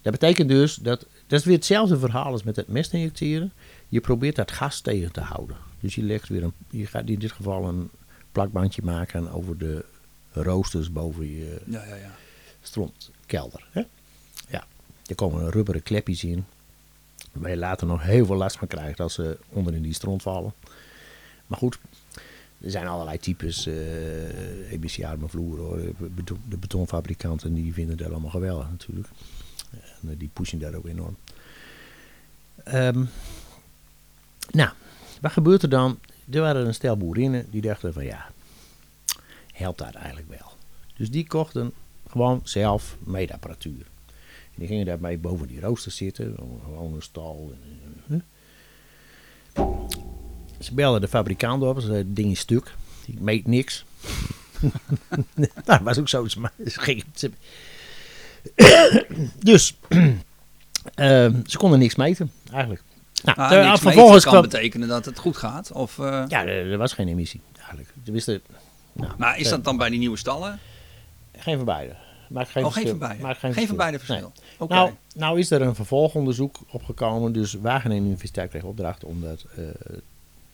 [0.01, 3.51] Dat betekent dus dat, dat is weer hetzelfde verhaal als met het mest injecteren.
[3.87, 5.55] Je probeert dat gas tegen te houden.
[5.79, 7.89] Dus je legt weer een, je gaat in dit geval een
[8.31, 9.85] plakbandje maken over de
[10.31, 12.15] roosters boven je ja, ja, ja.
[12.61, 13.67] strontkelder.
[13.71, 13.81] Hè?
[14.49, 14.65] Ja,
[15.05, 16.45] er komen rubberen klepjes in.
[17.31, 20.21] Waar je later nog heel veel last van krijgt als ze onder in die stront
[20.21, 20.53] vallen.
[21.47, 21.79] Maar goed,
[22.61, 25.65] er zijn allerlei types eh emissiearme vloeren.
[25.65, 25.79] Hoor.
[26.49, 29.07] De betonfabrikanten die vinden dat allemaal geweldig natuurlijk.
[29.73, 31.17] En eh, die pushen daar ook enorm.
[32.63, 33.03] Ehm,
[34.51, 34.69] nou,
[35.21, 35.99] wat gebeurt er dan?
[36.31, 38.29] Er waren een stel boerinnen die dachten van ja,
[39.53, 40.51] helpt dat eigenlijk wel.
[40.97, 41.71] Dus die kochten
[42.09, 43.85] gewoon zelf meetapparatuur.
[44.55, 47.53] Die gingen daarmee boven die rooster zitten, gewoon een stal.
[48.09, 48.17] Eh,
[50.59, 52.73] Ze belden de fabrikant op, ze zeiden, het ding is stuk,
[53.05, 53.85] ik meet niks.
[55.35, 56.27] nou, dat was ook zo.
[56.27, 57.31] Ze-
[59.39, 59.75] dus,
[60.95, 62.81] ehm, ze konden niks meten, eigenlijk.
[63.23, 64.49] Nou, Ah, ter- niks vervolgens kan kwam...
[64.49, 65.71] betekenen dat het goed gaat.
[65.71, 67.89] Of, eh, Ja, er, er was geen emissie, eigenlijk.
[68.05, 68.41] Er wisten,
[68.93, 70.59] nou, maar is eh, dat dan bij die nieuwe stallen?
[71.37, 71.95] Geen van beide.
[72.29, 73.21] Maakt geen oh, geen van beide.
[73.21, 74.31] Maakt Geen, van beide verschil.
[74.57, 74.73] Oké.
[74.73, 77.33] Nou, nou is er een vervolgonderzoek opgekomen.
[77.33, 79.63] Dus Wageningen Universiteit kreeg opdracht om dat eh,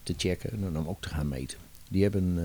[0.03, 1.57] te checken en om ook te gaan meten.
[1.89, 2.35] Die hebben,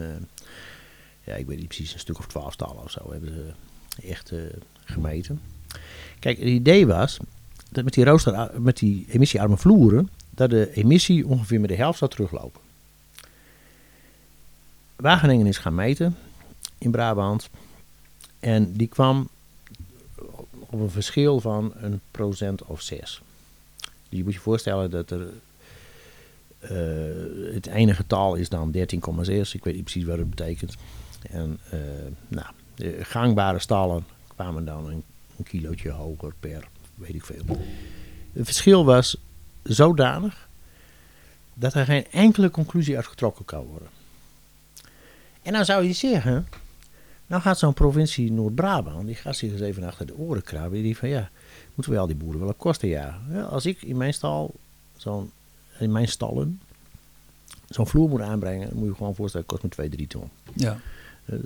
[1.25, 3.53] ja, ik weet niet precies, een stuk of twaalf stallen of zo hebben ze
[4.09, 4.33] echt
[4.85, 5.41] gemeten.
[6.19, 7.19] Kijk, het idee was
[7.73, 11.99] dat met die, rooster, met die emissiearme vloeren, dat de emissie ongeveer met de helft
[11.99, 12.61] zou teruglopen.
[14.97, 16.17] Wageningen is gaan meten
[16.79, 17.51] in Brabant.
[18.41, 19.29] En die kwam
[20.59, 23.23] op een verschil van een procent of zes.
[24.09, 25.29] Je moet je voorstellen dat er.
[26.59, 28.81] eh, het ene getal is dan 13,6.
[29.53, 30.77] Ik weet niet precies wat het betekent.
[31.31, 31.79] En eh,
[32.29, 35.03] nou, de gangbare stallen kwamen dan een,
[35.37, 36.69] een kilootje hoger per,
[37.03, 37.45] weet ik veel.
[38.33, 39.17] Het verschil was
[39.63, 40.49] zodanig
[41.55, 43.89] dat er geen enkele conclusie uit getrokken kan worden.
[45.43, 46.49] En dan zou je zeggen,
[47.27, 50.83] nou gaat zo'n provincie Noord-Brabant, die gaat zich eens even achter de oren krabben.
[50.83, 51.31] Die van ja,
[51.75, 53.21] moeten we al die boeren wel op kosten ja.
[53.31, 54.55] Ja, Als ik in mijn stal,
[54.97, 55.31] zo'n,
[55.79, 56.61] in mijn stallen,
[57.69, 60.31] zo'n vloer moet aanbrengen, dan moet je gewoon voorstellen, kost me 2, 3 ton.
[60.55, 60.79] ja.
[61.25, 61.39] eh,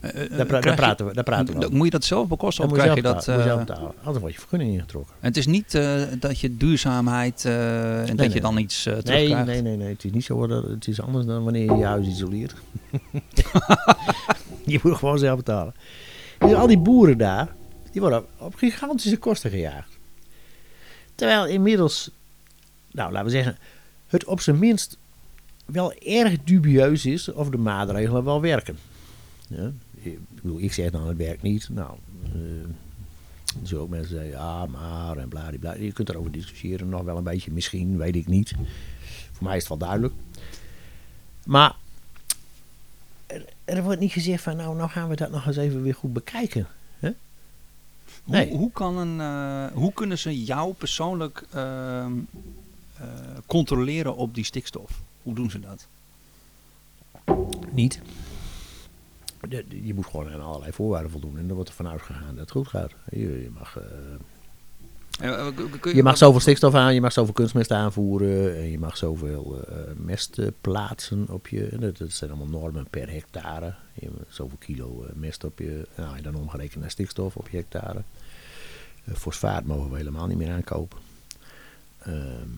[0.00, 1.76] Daar, pra- krijg daar praten we, daar praten we over.
[1.76, 3.14] Moet je dat zelf bekosten of krijg je dat...
[3.14, 3.92] moet je eh, zelf betalen.
[3.98, 5.14] Anders wordt je vergunning ingetrokken.
[5.20, 8.30] en het is niet eh, dat je duurzaamheid eh, en dat nee.
[8.34, 9.46] je dan iets eh Nee, terugkrijgt.
[9.46, 10.46] nee, nee, nee, het is niet zo.
[10.46, 12.54] dat- Het is anders dan wanneer je je huis isoleert.
[14.64, 15.74] je moet gewoon zelf betalen.
[16.38, 17.48] Dus al die boeren daar,
[17.92, 19.98] die worden op gigantische kosten gejaagd.
[21.14, 22.10] Terwijl inmiddels,
[22.92, 23.56] nou laten we zeggen,
[24.06, 24.96] het op zijn minst
[25.66, 28.78] wel erg dubieus is of de maatregelen wel werken.
[29.48, 29.70] Ja?
[30.00, 31.68] Ik, bedoel, ik zeg dan het werkt niet.
[31.68, 31.96] Nou,
[33.62, 35.74] zullen ook mensen zeggen, ja maar en bladibla.
[35.74, 38.54] Je kunt erover discussiëren, nog wel een beetje misschien, weet ik niet.
[39.32, 40.14] Voor mij is het wel duidelijk.
[41.44, 41.76] Maar
[43.26, 45.94] er, er wordt niet gezegd van, nou, nou gaan we dat nog eens even weer
[45.94, 46.66] goed bekijken.
[46.98, 47.10] Hè?
[48.24, 48.48] Nee.
[48.48, 52.12] Hoe, hoe, kan een, eh, hoe kunnen ze jou persoonlijk ehm,
[52.96, 53.06] eh,
[53.46, 55.00] controleren op die stikstof?
[55.22, 55.86] Hoe doen ze dat?
[57.70, 58.00] Niet.
[59.68, 61.38] Je moet gewoon aan allerlei voorwaarden voldoen.
[61.38, 62.92] En dan wordt er vanuit gegaan dat het goed gaat.
[63.10, 63.84] Je, je mag, eh,
[65.18, 65.46] Eh,
[65.80, 68.56] kun je mag zoveel stikstof aan, je mag zoveel kunstmest aanvoeren.
[68.56, 71.68] En je mag zoveel eh, mest plaatsen op je.
[71.80, 73.74] Dat, dat zijn allemaal normen per hectare.
[73.94, 75.86] Je zoveel kilo mest op je.
[75.96, 78.02] Nou, en dan omgerekend naar stikstof op je hectare.
[79.14, 80.98] Fosfaat mogen we helemaal niet meer aankopen.
[81.98, 82.48] Ehm,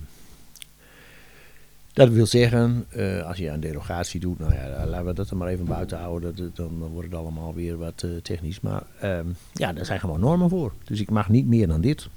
[1.93, 5.36] dat wil zeggen, eh, als je een derogatie doet, nou ja, laten we dat er
[5.36, 6.36] maar even buiten houden.
[6.36, 8.61] Dat, dan wordt het allemaal weer wat eh, technisch.
[8.61, 10.72] Maar ehm, ja, daar zijn gewoon normen voor.
[10.84, 12.09] Dus ik mag niet meer dan dit.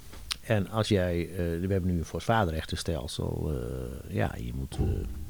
[0.42, 3.52] En als jij, eh, we hebben nu een fosfaatrechtenstelsel.
[4.08, 4.78] ja, je moet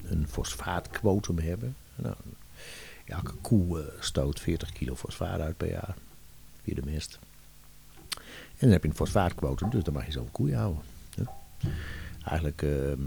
[0.06, 1.76] een fosfaatquotum hebben.
[1.96, 2.16] Nou,
[3.06, 5.96] elke koe stoot 40 kilo fosfaat uit per jaar.
[6.64, 7.20] Via de mest.
[8.10, 10.82] En dan heb je een fosfaatquotum, dus dan mag je zo'n koe houden.
[11.16, 11.34] Ja.
[12.26, 13.02] Eigenlijk ehm,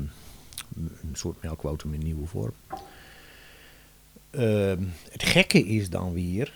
[0.77, 2.55] een soort melkquotum in nieuwe vorm.
[4.31, 6.53] Ehm, het gekke is dan weer,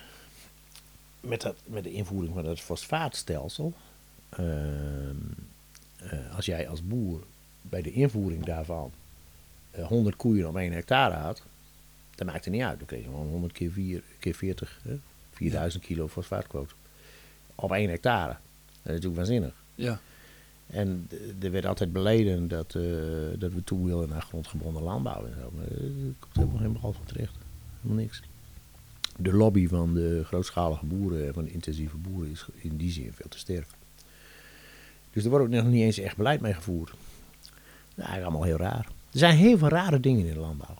[1.21, 3.73] met, dat, met de invoering van het fosfaatstelsel,
[4.29, 5.17] ehm,
[5.97, 7.21] eh, als jij als boer
[7.63, 8.93] bij de invoering daarvan
[9.71, 11.43] eh, 100 koeien op 1 hectare had,
[12.15, 12.79] dan maakt het niet uit.
[12.79, 14.99] Dan kreeg je gewoon 100 keer, 4, keer 40, hè?
[15.33, 16.75] 4000 kilo fosfaatquote
[17.55, 18.33] op 1 hectare.
[18.33, 18.39] Dat
[18.83, 19.55] is natuurlijk waanzinnig.
[19.75, 20.01] Ja.
[20.71, 21.09] En
[21.41, 22.83] er werd altijd beleden dat, eh,
[23.39, 25.51] dat we toe willen naar grondgebonden landbouw en zo.
[25.57, 27.35] Maar eh, er komt helemaal geen van terecht.
[27.81, 28.23] Helemaal niks.
[29.17, 33.13] De lobby van de grootschalige boeren en van de intensieve boeren is in die zin
[33.13, 33.67] veel te sterk.
[35.13, 36.91] Dus er wordt ook nog niet eens echt beleid mee gevoerd.
[37.95, 38.87] Nou, eigenlijk allemaal heel raar.
[39.13, 40.77] Er zijn heel veel rare dingen in de landbouw.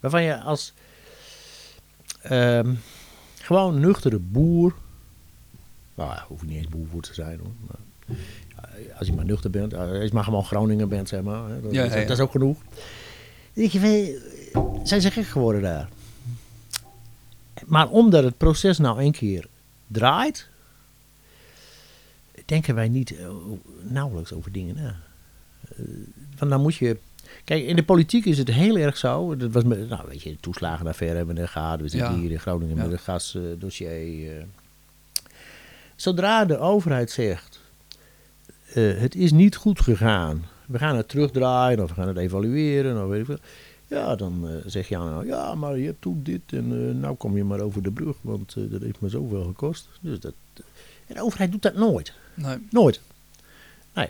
[0.00, 0.72] Waarvan je als
[2.22, 2.74] ehm,
[3.34, 4.74] gewoon nuchtere boer.
[5.94, 7.52] Nou hoef niet eens boer voor te zijn hoor.
[7.66, 8.16] Maar,
[8.98, 11.48] als je maar nuchter bent, als je maar gewoon Groningen bent, zeg maar.
[11.48, 12.06] hè, Dat, Ja, is, ja, ja.
[12.06, 12.58] dat is ook genoeg.
[13.54, 15.88] Van, zijn ze gek geworden daar?
[17.66, 19.46] Maar omdat het proces nou één keer
[19.86, 20.48] draait,
[22.44, 23.26] denken wij niet eh,
[23.82, 24.96] nauwelijks over dingen na.
[25.76, 25.84] Eh,
[26.38, 26.96] Want dan moet je.
[27.44, 29.36] Kijk, in de politiek is het heel erg zo.
[29.36, 31.80] Dat was met, nou, weet je, de toeslagenaffaire hebben we er gehad.
[31.80, 32.18] We zitten Ja.
[32.18, 32.82] hier in Groningen Ja.
[32.82, 34.36] met het gasdossier.
[34.38, 34.44] eh.
[35.96, 37.60] Zodra de overheid zegt:
[38.74, 43.02] eh, het is niet goed gegaan, we gaan het terugdraaien of we gaan het evalueren
[43.02, 43.38] of weet ik veel.
[43.86, 47.14] Ja, dan eh, zeg je nou, ja, maar je hebt toen dit en eh, nou
[47.16, 49.88] kom je maar over de brug, want dat heeft me zoveel gekost.
[50.00, 50.32] Dus dat,
[51.06, 52.12] en de overheid doet dat nooit.
[52.34, 52.56] Nee.
[52.70, 53.00] Nooit.
[53.94, 54.08] Nee.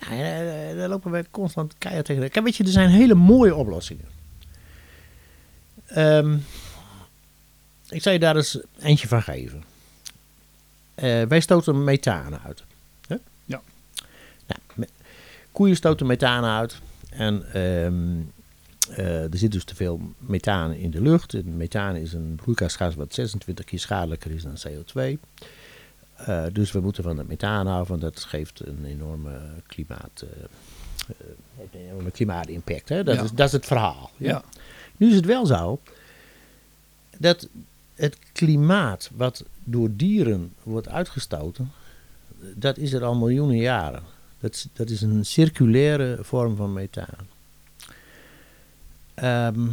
[0.00, 2.30] Nou, daar lopen wij constant keihard tegen.
[2.30, 4.04] Kijk, weet je, er zijn hele mooie oplossingen.
[5.86, 6.36] Ehm,
[7.88, 9.62] ik zal je daar eens eentje van geven.
[11.28, 12.62] Wij stoten methaan uit.
[13.06, 13.16] Hè?
[13.44, 13.62] Ja.
[14.46, 14.88] Nou, me-
[15.54, 16.78] koeien stoten methaan uit.
[17.10, 18.20] En ehm,
[18.98, 21.34] eh, er zit dus te veel methaan in de lucht.
[21.34, 25.18] En methaan is een broeikasgas wat 26 keer schadelijker is dan CO2.
[26.14, 30.28] Eh, dus we moeten van het methaan af, want dat geeft een enorme klimaat, eh,
[31.56, 32.88] heeft een enorme klimaatimpact.
[32.88, 33.04] Hè?
[33.04, 33.22] Dat, Ja.
[33.22, 34.10] is, dat is het verhaal.
[34.16, 34.42] Ja.
[34.96, 35.80] Nu is het wel zo
[37.18, 37.48] dat
[37.94, 41.72] het klimaat wat door dieren wordt uitgestoten,
[42.54, 44.02] dat is er al miljoenen jaren.
[44.44, 47.26] Dat, is- dat is een circulaire vorm van methaan.
[49.14, 49.68] Ehm,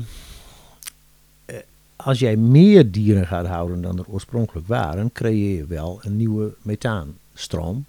[1.45, 1.57] eh,
[1.95, 6.53] als jij meer dieren gaat houden dan er oorspronkelijk waren, creëer je wel een nieuwe
[6.61, 7.86] methaanstroom.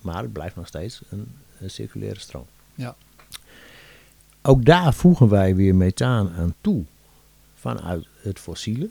[0.00, 1.26] Maar het blijft nog steeds een,
[1.60, 2.46] een circulaire stroom.
[2.74, 2.96] Ja.
[4.42, 6.84] Ook daar voegen wij weer methaan aan toe
[7.54, 8.88] vanuit het fossiele.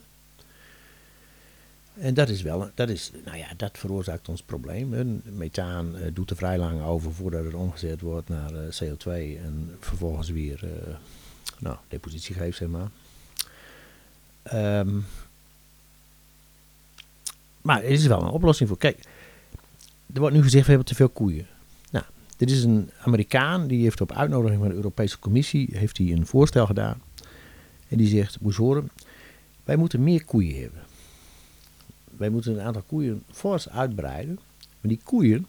[2.00, 5.22] En dat is wel, dat is, nou ja, dat veroorzaakt ons probleem.
[5.24, 9.06] Methaan eh, doet er vrij lang over voordat het omgezet wordt naar eh, CO2
[9.44, 10.96] en vervolgens weer, eh,
[11.60, 12.90] nou, depositie geeft, zeg maar.
[14.44, 15.00] Ehm,
[17.62, 18.78] maar er is wel een oplossing voor.
[18.78, 19.00] Kijk,
[20.14, 21.48] er wordt nu gezegd, we hebben te veel koeien.
[21.92, 22.06] Nou,
[22.38, 26.26] dit is een Amerikaan, die heeft op uitnodiging van de Europese Commissie heeft hij een
[26.26, 27.02] voorstel gedaan.
[27.88, 28.90] En die zegt, moest horen,
[29.64, 30.82] wij moeten meer koeien hebben.
[32.20, 34.40] Wij moeten een aantal koeien fors uitbreiden.
[34.60, 35.48] Maar die koeien,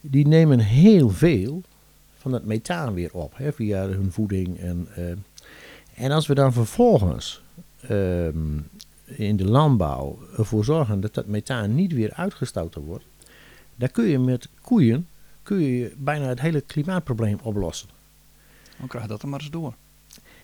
[0.00, 1.62] die nemen heel veel
[2.16, 4.58] van het methaan weer op, hè, via hun voeding.
[4.58, 7.42] En, eh, en als we dan vervolgens
[7.80, 8.58] ehm,
[9.04, 13.04] in de landbouw ervoor zorgen dat dat methaan niet weer uitgestoten wordt,
[13.76, 15.06] dan kun je met koeien
[15.42, 17.88] kun je bijna het hele klimaatprobleem oplossen.
[18.78, 19.74] Dan krijg je dat er maar eens door.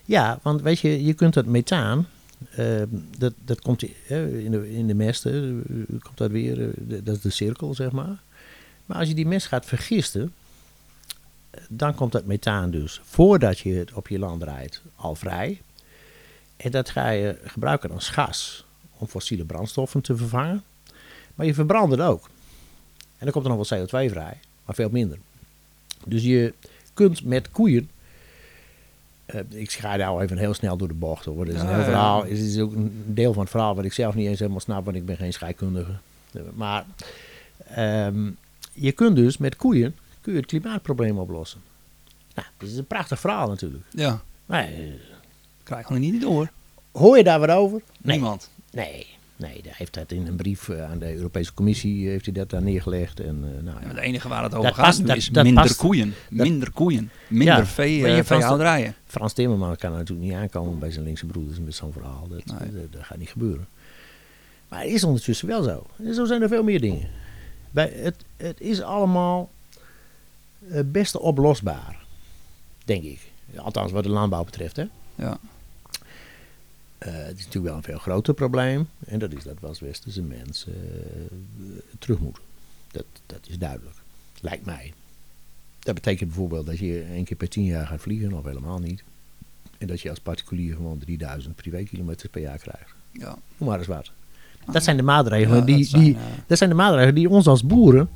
[0.05, 2.07] Ja, want weet je, je kunt dat methaan,
[2.51, 2.81] eh,
[3.17, 5.41] dat, dat komt in, de, in de mest, eh,
[6.01, 8.21] komt dat weer, eh, dat is de cirkel, zeg maar.
[8.85, 10.33] Maar als je die mest gaat vergisten,
[11.69, 15.61] dan komt dat methaan dus, voordat je het op je land rijdt, al vrij.
[16.57, 18.65] En dat ga je gebruiken als gas
[18.97, 20.63] om fossiele brandstoffen te vervangen.
[21.35, 22.29] Maar je verbrandt het ook.
[23.17, 25.17] En dan komt er nog wel CO2 vrij, maar veel minder.
[26.05, 26.53] Dus je
[26.93, 27.89] kunt met koeien
[29.35, 31.45] eh, ik ga nou even heel snel door de bocht hoor.
[31.45, 32.21] Dit is een heel verhaal.
[32.23, 34.85] Het is ook een deel van het verhaal wat ik zelf niet eens helemaal snap,
[34.85, 35.91] want ik ben geen scheikundige.
[36.53, 36.85] Maar
[37.67, 38.29] ehm,
[38.73, 41.61] je kunt dus met koeien kun je het klimaatprobleem oplossen.
[42.35, 43.83] Nou, dit is een prachtig verhaal natuurlijk.
[43.89, 44.21] Ja.
[44.45, 44.73] Maar eh,
[45.63, 46.49] Krijg je niet door.
[46.91, 47.81] hoor je daar wat over?
[48.01, 48.15] Nee.
[48.17, 48.49] Niemand.
[48.71, 49.07] Nee.
[49.37, 52.49] Nee, hij heeft dat in een brief eh, aan de Europese Commissie heeft hij dat
[52.49, 53.19] daar neergelegd.
[53.19, 55.27] En, eh, nou, Ja, het enige waar het Dat over gaat past- nu dat- is
[55.29, 56.13] dat minder past- koeien.
[56.29, 57.09] Minder koeien.
[57.27, 58.95] Minder Ja, vee, eh, Frans- veehouderijen.
[59.05, 62.27] Frans Timmerman kan natuurlijk niet aankomen bij zijn linkse broeders met zo'n verhaal.
[62.29, 62.71] Dat, Nee.
[62.81, 63.67] dat, dat gaat niet gebeuren.
[64.69, 65.85] Maar het is ondertussen wel zo.
[66.03, 67.07] En zo zijn er veel meer dingen.
[67.71, 69.49] Bij het, het is allemaal
[70.67, 72.05] het beste oplosbaar.
[72.85, 73.19] Denk ik.
[73.55, 74.75] Althans wat de landbouw betreft.
[74.75, 74.85] Hè?
[75.15, 75.37] Ja.
[76.97, 78.87] Eh, het is natuurlijk wel een veel groter probleem.
[79.05, 82.43] En dat is dat we als westerse mensen eh, terug moeten.
[82.91, 83.95] Dat, dat is duidelijk.
[84.41, 84.93] Lijkt mij.
[85.79, 89.03] Dat betekent bijvoorbeeld dat je één keer per tien jaar gaat vliegen, of helemaal niet.
[89.77, 92.95] En dat je als particulier gewoon 3000 privékilometers per jaar krijgt.
[93.11, 93.37] Ja.
[93.57, 94.11] Noem maar eens wat.
[94.71, 97.29] Dat zijn de maatregelen, Ja, die, dat zijn, die, eh, dat zijn de maatregelen die
[97.29, 98.09] ons als boeren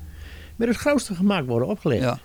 [0.56, 2.02] met het grootste gemak worden opgelegd.
[2.02, 2.20] Ja.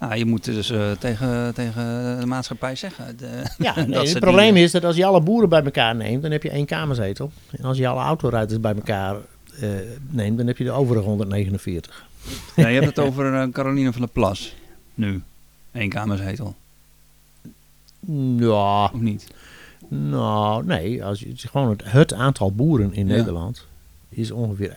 [0.00, 3.16] Nou, je moet dus eh, tegen, tegen de maatschappij zeggen.
[3.16, 6.22] De, Ja, nee, het probleem die- is dat als je alle boeren bij elkaar neemt,
[6.22, 7.30] dan heb je één kamerzetel.
[7.50, 9.16] En als je alle autorijders bij elkaar
[9.60, 9.68] eh,
[10.10, 12.06] neemt, dan heb je de overige 149.
[12.56, 14.54] Ja, je hebt het over eh, Caroline van der Plas.
[14.94, 15.22] Nu.
[15.72, 16.54] Eén kamerzetel.
[18.38, 19.26] Ja, Of niet?
[19.88, 21.04] nou, nee.
[21.04, 23.14] Als je, het gewoon het, het aantal boeren in Ja.
[23.16, 23.66] Nederland
[24.08, 24.76] is ongeveer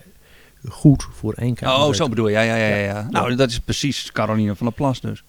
[0.69, 1.89] goed voor één kamerzetel.
[1.89, 2.33] Oh, zo bedoel je.
[2.33, 2.75] Ja, ja, ja.
[2.75, 3.07] ja.
[3.09, 5.23] Nou, dat is precies Caroline van der Plas dus.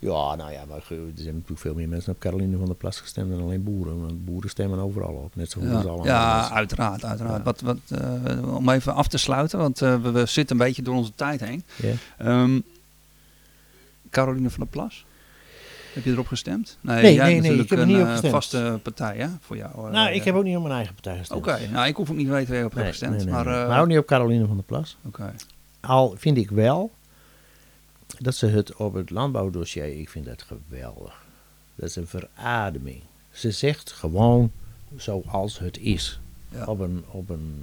[0.00, 0.84] Ja, nou ja, maar er
[1.14, 4.00] zijn natuurlijk veel meer mensen op Caroline van der Plas gestemd dan alleen boeren.
[4.00, 6.54] Want boeren stemmen overal op, net zo goed als Ja, allemaal ja mensen.
[6.54, 7.04] uiteraard.
[7.04, 7.36] uiteraard.
[7.38, 7.42] Ja.
[7.42, 10.82] Wat, wat, eh, om even af te sluiten, want eh, we, we zitten een beetje
[10.82, 11.62] door onze tijd heen.
[11.76, 11.92] Ja.
[12.18, 12.60] Ehm,
[14.10, 15.04] Caroline van der Plas?
[15.98, 16.78] Heb je erop gestemd?
[16.80, 18.32] Nee, Nee, jij nee, ik heb er een niet op eh, gestemd.
[18.32, 19.86] vaste partij hè, voor jou.
[19.86, 21.40] eh, Nou, ik heb ook niet op mijn eigen partij gestemd.
[21.40, 23.30] Oké, nou, ik hoef ook niet te weten waar je op Nee, hebt gestemd.
[23.30, 24.96] maar, eh, maar ook niet op Caroline van der Plas.
[25.06, 25.34] oké.
[25.80, 26.90] Al vind ik wel
[28.18, 31.22] dat ze het op het landbouwdossier, ik vind dat geweldig.
[31.74, 33.00] Dat is een verademing.
[33.30, 34.50] Ze zegt gewoon
[34.96, 36.20] zoals het is.
[36.48, 36.64] Ja.
[36.64, 37.54] Op een, op een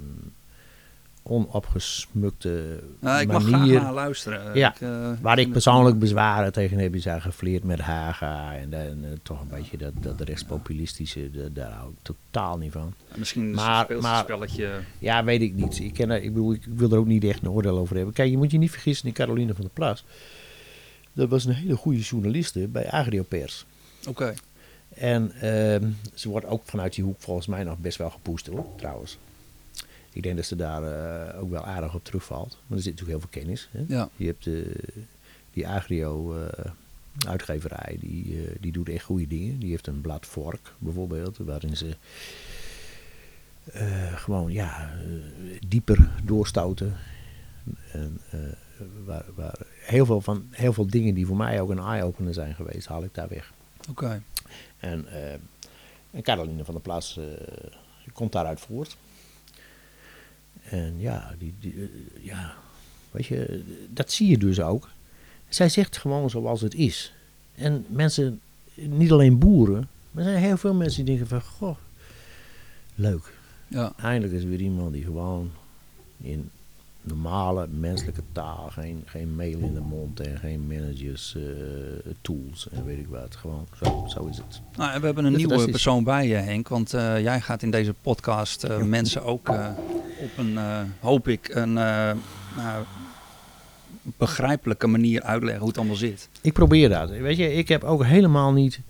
[1.28, 3.80] onopgesmukte Nou, ik mag graag manier.
[3.82, 4.54] naar luisteren.
[4.58, 8.54] Ja, ik, eh, Waar ik persoonlijk bezwaren tegen heb, is gefleerd met Haga.
[8.54, 12.72] En, dan, eh, toch een beetje dat, dat rechtspopulistische, de- daar hou ik totaal niet
[12.72, 12.94] van.
[13.16, 14.70] Misschien Maar- het spelletje...
[14.98, 15.78] Ja, weet ik niet.
[15.78, 18.14] Ik, ken, ik, bedoel, ik wil er ook niet echt een oordeel over hebben.
[18.14, 20.04] Kijk, je moet je niet vergissen, die Caroline van der Plas.
[21.12, 23.64] Dat was een hele goede journaliste bij Agriopers.
[24.08, 24.34] Oké.
[24.94, 28.66] En ehm, ze wordt ook vanuit die hoek volgens mij nog best wel gepoest hoor,
[28.76, 29.18] trouwens.
[30.16, 32.58] Ik denk dat ze daar eh, ook wel aardig op terugvalt.
[32.66, 33.68] Maar er zit natuurlijk heel veel kennis.
[33.72, 33.84] Hè?
[33.88, 34.08] Ja.
[34.16, 34.54] Je hebt eh,
[35.52, 36.70] die Agrio eh,
[37.26, 39.58] uitgeverij, die, die doet echt goede dingen.
[39.58, 41.96] Die heeft een blad Vork bijvoorbeeld, waarin ze
[44.14, 44.92] gewoon ja,
[45.68, 46.96] dieper doorstoten.
[47.92, 48.20] En,
[49.04, 52.54] waar, waar heel, veel van, heel veel dingen die voor mij ook een eye-opener zijn
[52.54, 53.52] geweest, haal ik daar weg.
[53.90, 54.22] Oké.
[54.78, 55.06] En,
[56.10, 57.24] en Caroline van der Plas eh,
[58.12, 58.96] komt daaruit voort.
[60.70, 62.54] En ja, die, die, eh, ja,
[63.10, 64.88] weet je, dat zie je dus ook.
[65.48, 67.12] Zij zegt gewoon zoals het is.
[67.54, 68.40] En mensen,
[68.74, 71.76] niet alleen boeren, maar er zijn heel veel mensen die denken van, goh,
[72.94, 73.32] leuk.
[73.68, 73.92] Ja.
[73.96, 75.50] Eindelijk is er weer iemand die gewoon
[76.20, 76.50] in
[77.06, 81.42] normale menselijke taal, geen, geen mail in de mond en geen managers eh,
[82.20, 83.36] tools en weet ik wat.
[83.36, 84.60] Gewoon, zo, zo is het.
[84.76, 86.68] Nou, we hebben een Dat nieuwe persoon bij je, Henk.
[86.68, 89.48] Want eh, jij gaat in deze podcast mensen ook
[90.16, 92.12] op een, eh, hoop ik, een eh,
[92.56, 92.84] nou,
[94.02, 96.28] begrijpelijke manier uitleggen hoe het allemaal zit.
[96.40, 97.10] Ik probeer dat.
[97.10, 98.80] Weet je, ik heb ook helemaal niet.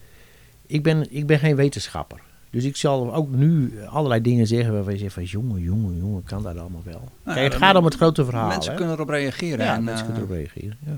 [0.67, 2.21] Ik ben, ik ben geen wetenschapper.
[2.51, 6.23] Dus ik zal ook nu allerlei dingen zeggen waarvan je zegt van jongen, jongen, jongen,
[6.25, 7.09] kan dat allemaal wel.
[7.23, 8.49] Nou Kijk, het gaat om het grote verhaal.
[8.49, 8.77] mensen hè?
[8.77, 9.65] kunnen erop reageren.
[9.65, 10.79] ja, en, mensen eh, kunnen erop reageren.
[10.87, 10.97] Ja.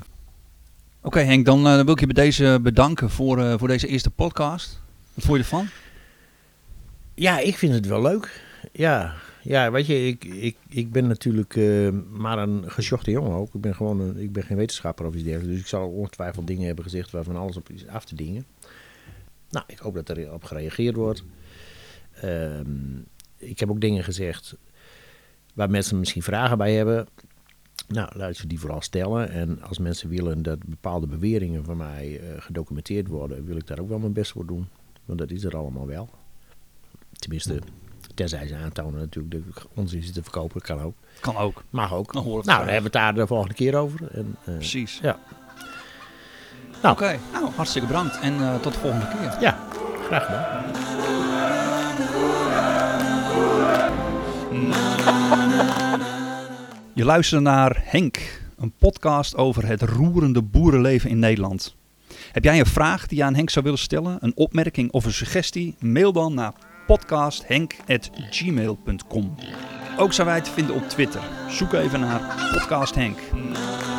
[1.02, 4.80] Oké Henk, dan wil ik je bij deze bedanken voor, voor deze eerste podcast.
[5.14, 5.68] Wat vond je ervan?
[7.14, 8.42] ja, ik vind het wel leuk.
[8.72, 9.14] Ja,
[9.48, 13.54] ja weet je, ik, ik, ik ben natuurlijk eh, maar een gesjochte jongen ook.
[13.54, 15.52] Ik ben gewoon een, ik ben geen wetenschapper of iets dergelijks.
[15.52, 18.46] Dus ik zal ongetwijfeld dingen hebben gezegd waarvan alles op is af te dingen.
[19.50, 21.24] Nou, ik hoop dat er op gereageerd wordt.
[22.12, 22.98] Ehm,
[23.36, 24.56] ik heb ook dingen gezegd
[25.54, 27.06] waar mensen misschien vragen bij hebben.
[27.88, 29.30] Nou, laat ze die vooral stellen.
[29.30, 33.78] En als mensen willen dat bepaalde beweringen van mij eh, gedocumenteerd worden, wil ik daar
[33.78, 34.68] ook wel mijn best voor doen.
[35.04, 36.08] Want dat is er allemaal wel.
[37.12, 37.60] Tenminste,
[38.18, 40.94] tenzij ze aantonen natuurlijk dat ik onzin zit te verkopen, kan ook.
[41.20, 41.64] Kan ook.
[41.70, 42.12] Mag ook.
[42.12, 42.56] Dan Nou, graag.
[42.58, 44.00] hebben we het daar de volgende keer over.
[44.12, 44.98] En, eh, Precies.
[45.02, 45.18] Ja.
[46.82, 46.94] Nou.
[46.94, 49.36] Oké, nou, hartstikke bedankt en eh, tot de volgende keer.
[49.40, 49.58] Ja,
[50.06, 51.66] graag gedaan.
[56.94, 61.76] Je luistert naar Henk, een podcast over het roerende boerenleven in Nederland.
[62.32, 65.12] Heb jij een vraag die je aan Henk zou willen stellen, een opmerking of een
[65.12, 65.74] suggestie?
[65.78, 66.52] Mail dan naar
[66.88, 69.34] podcasthenk.gmail.com.
[69.96, 71.20] Ook zijn wij te vinden op Twitter.
[71.48, 73.18] Zoek even naar Podcast Henk.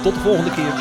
[0.04, 0.74] Tot de volgende keer.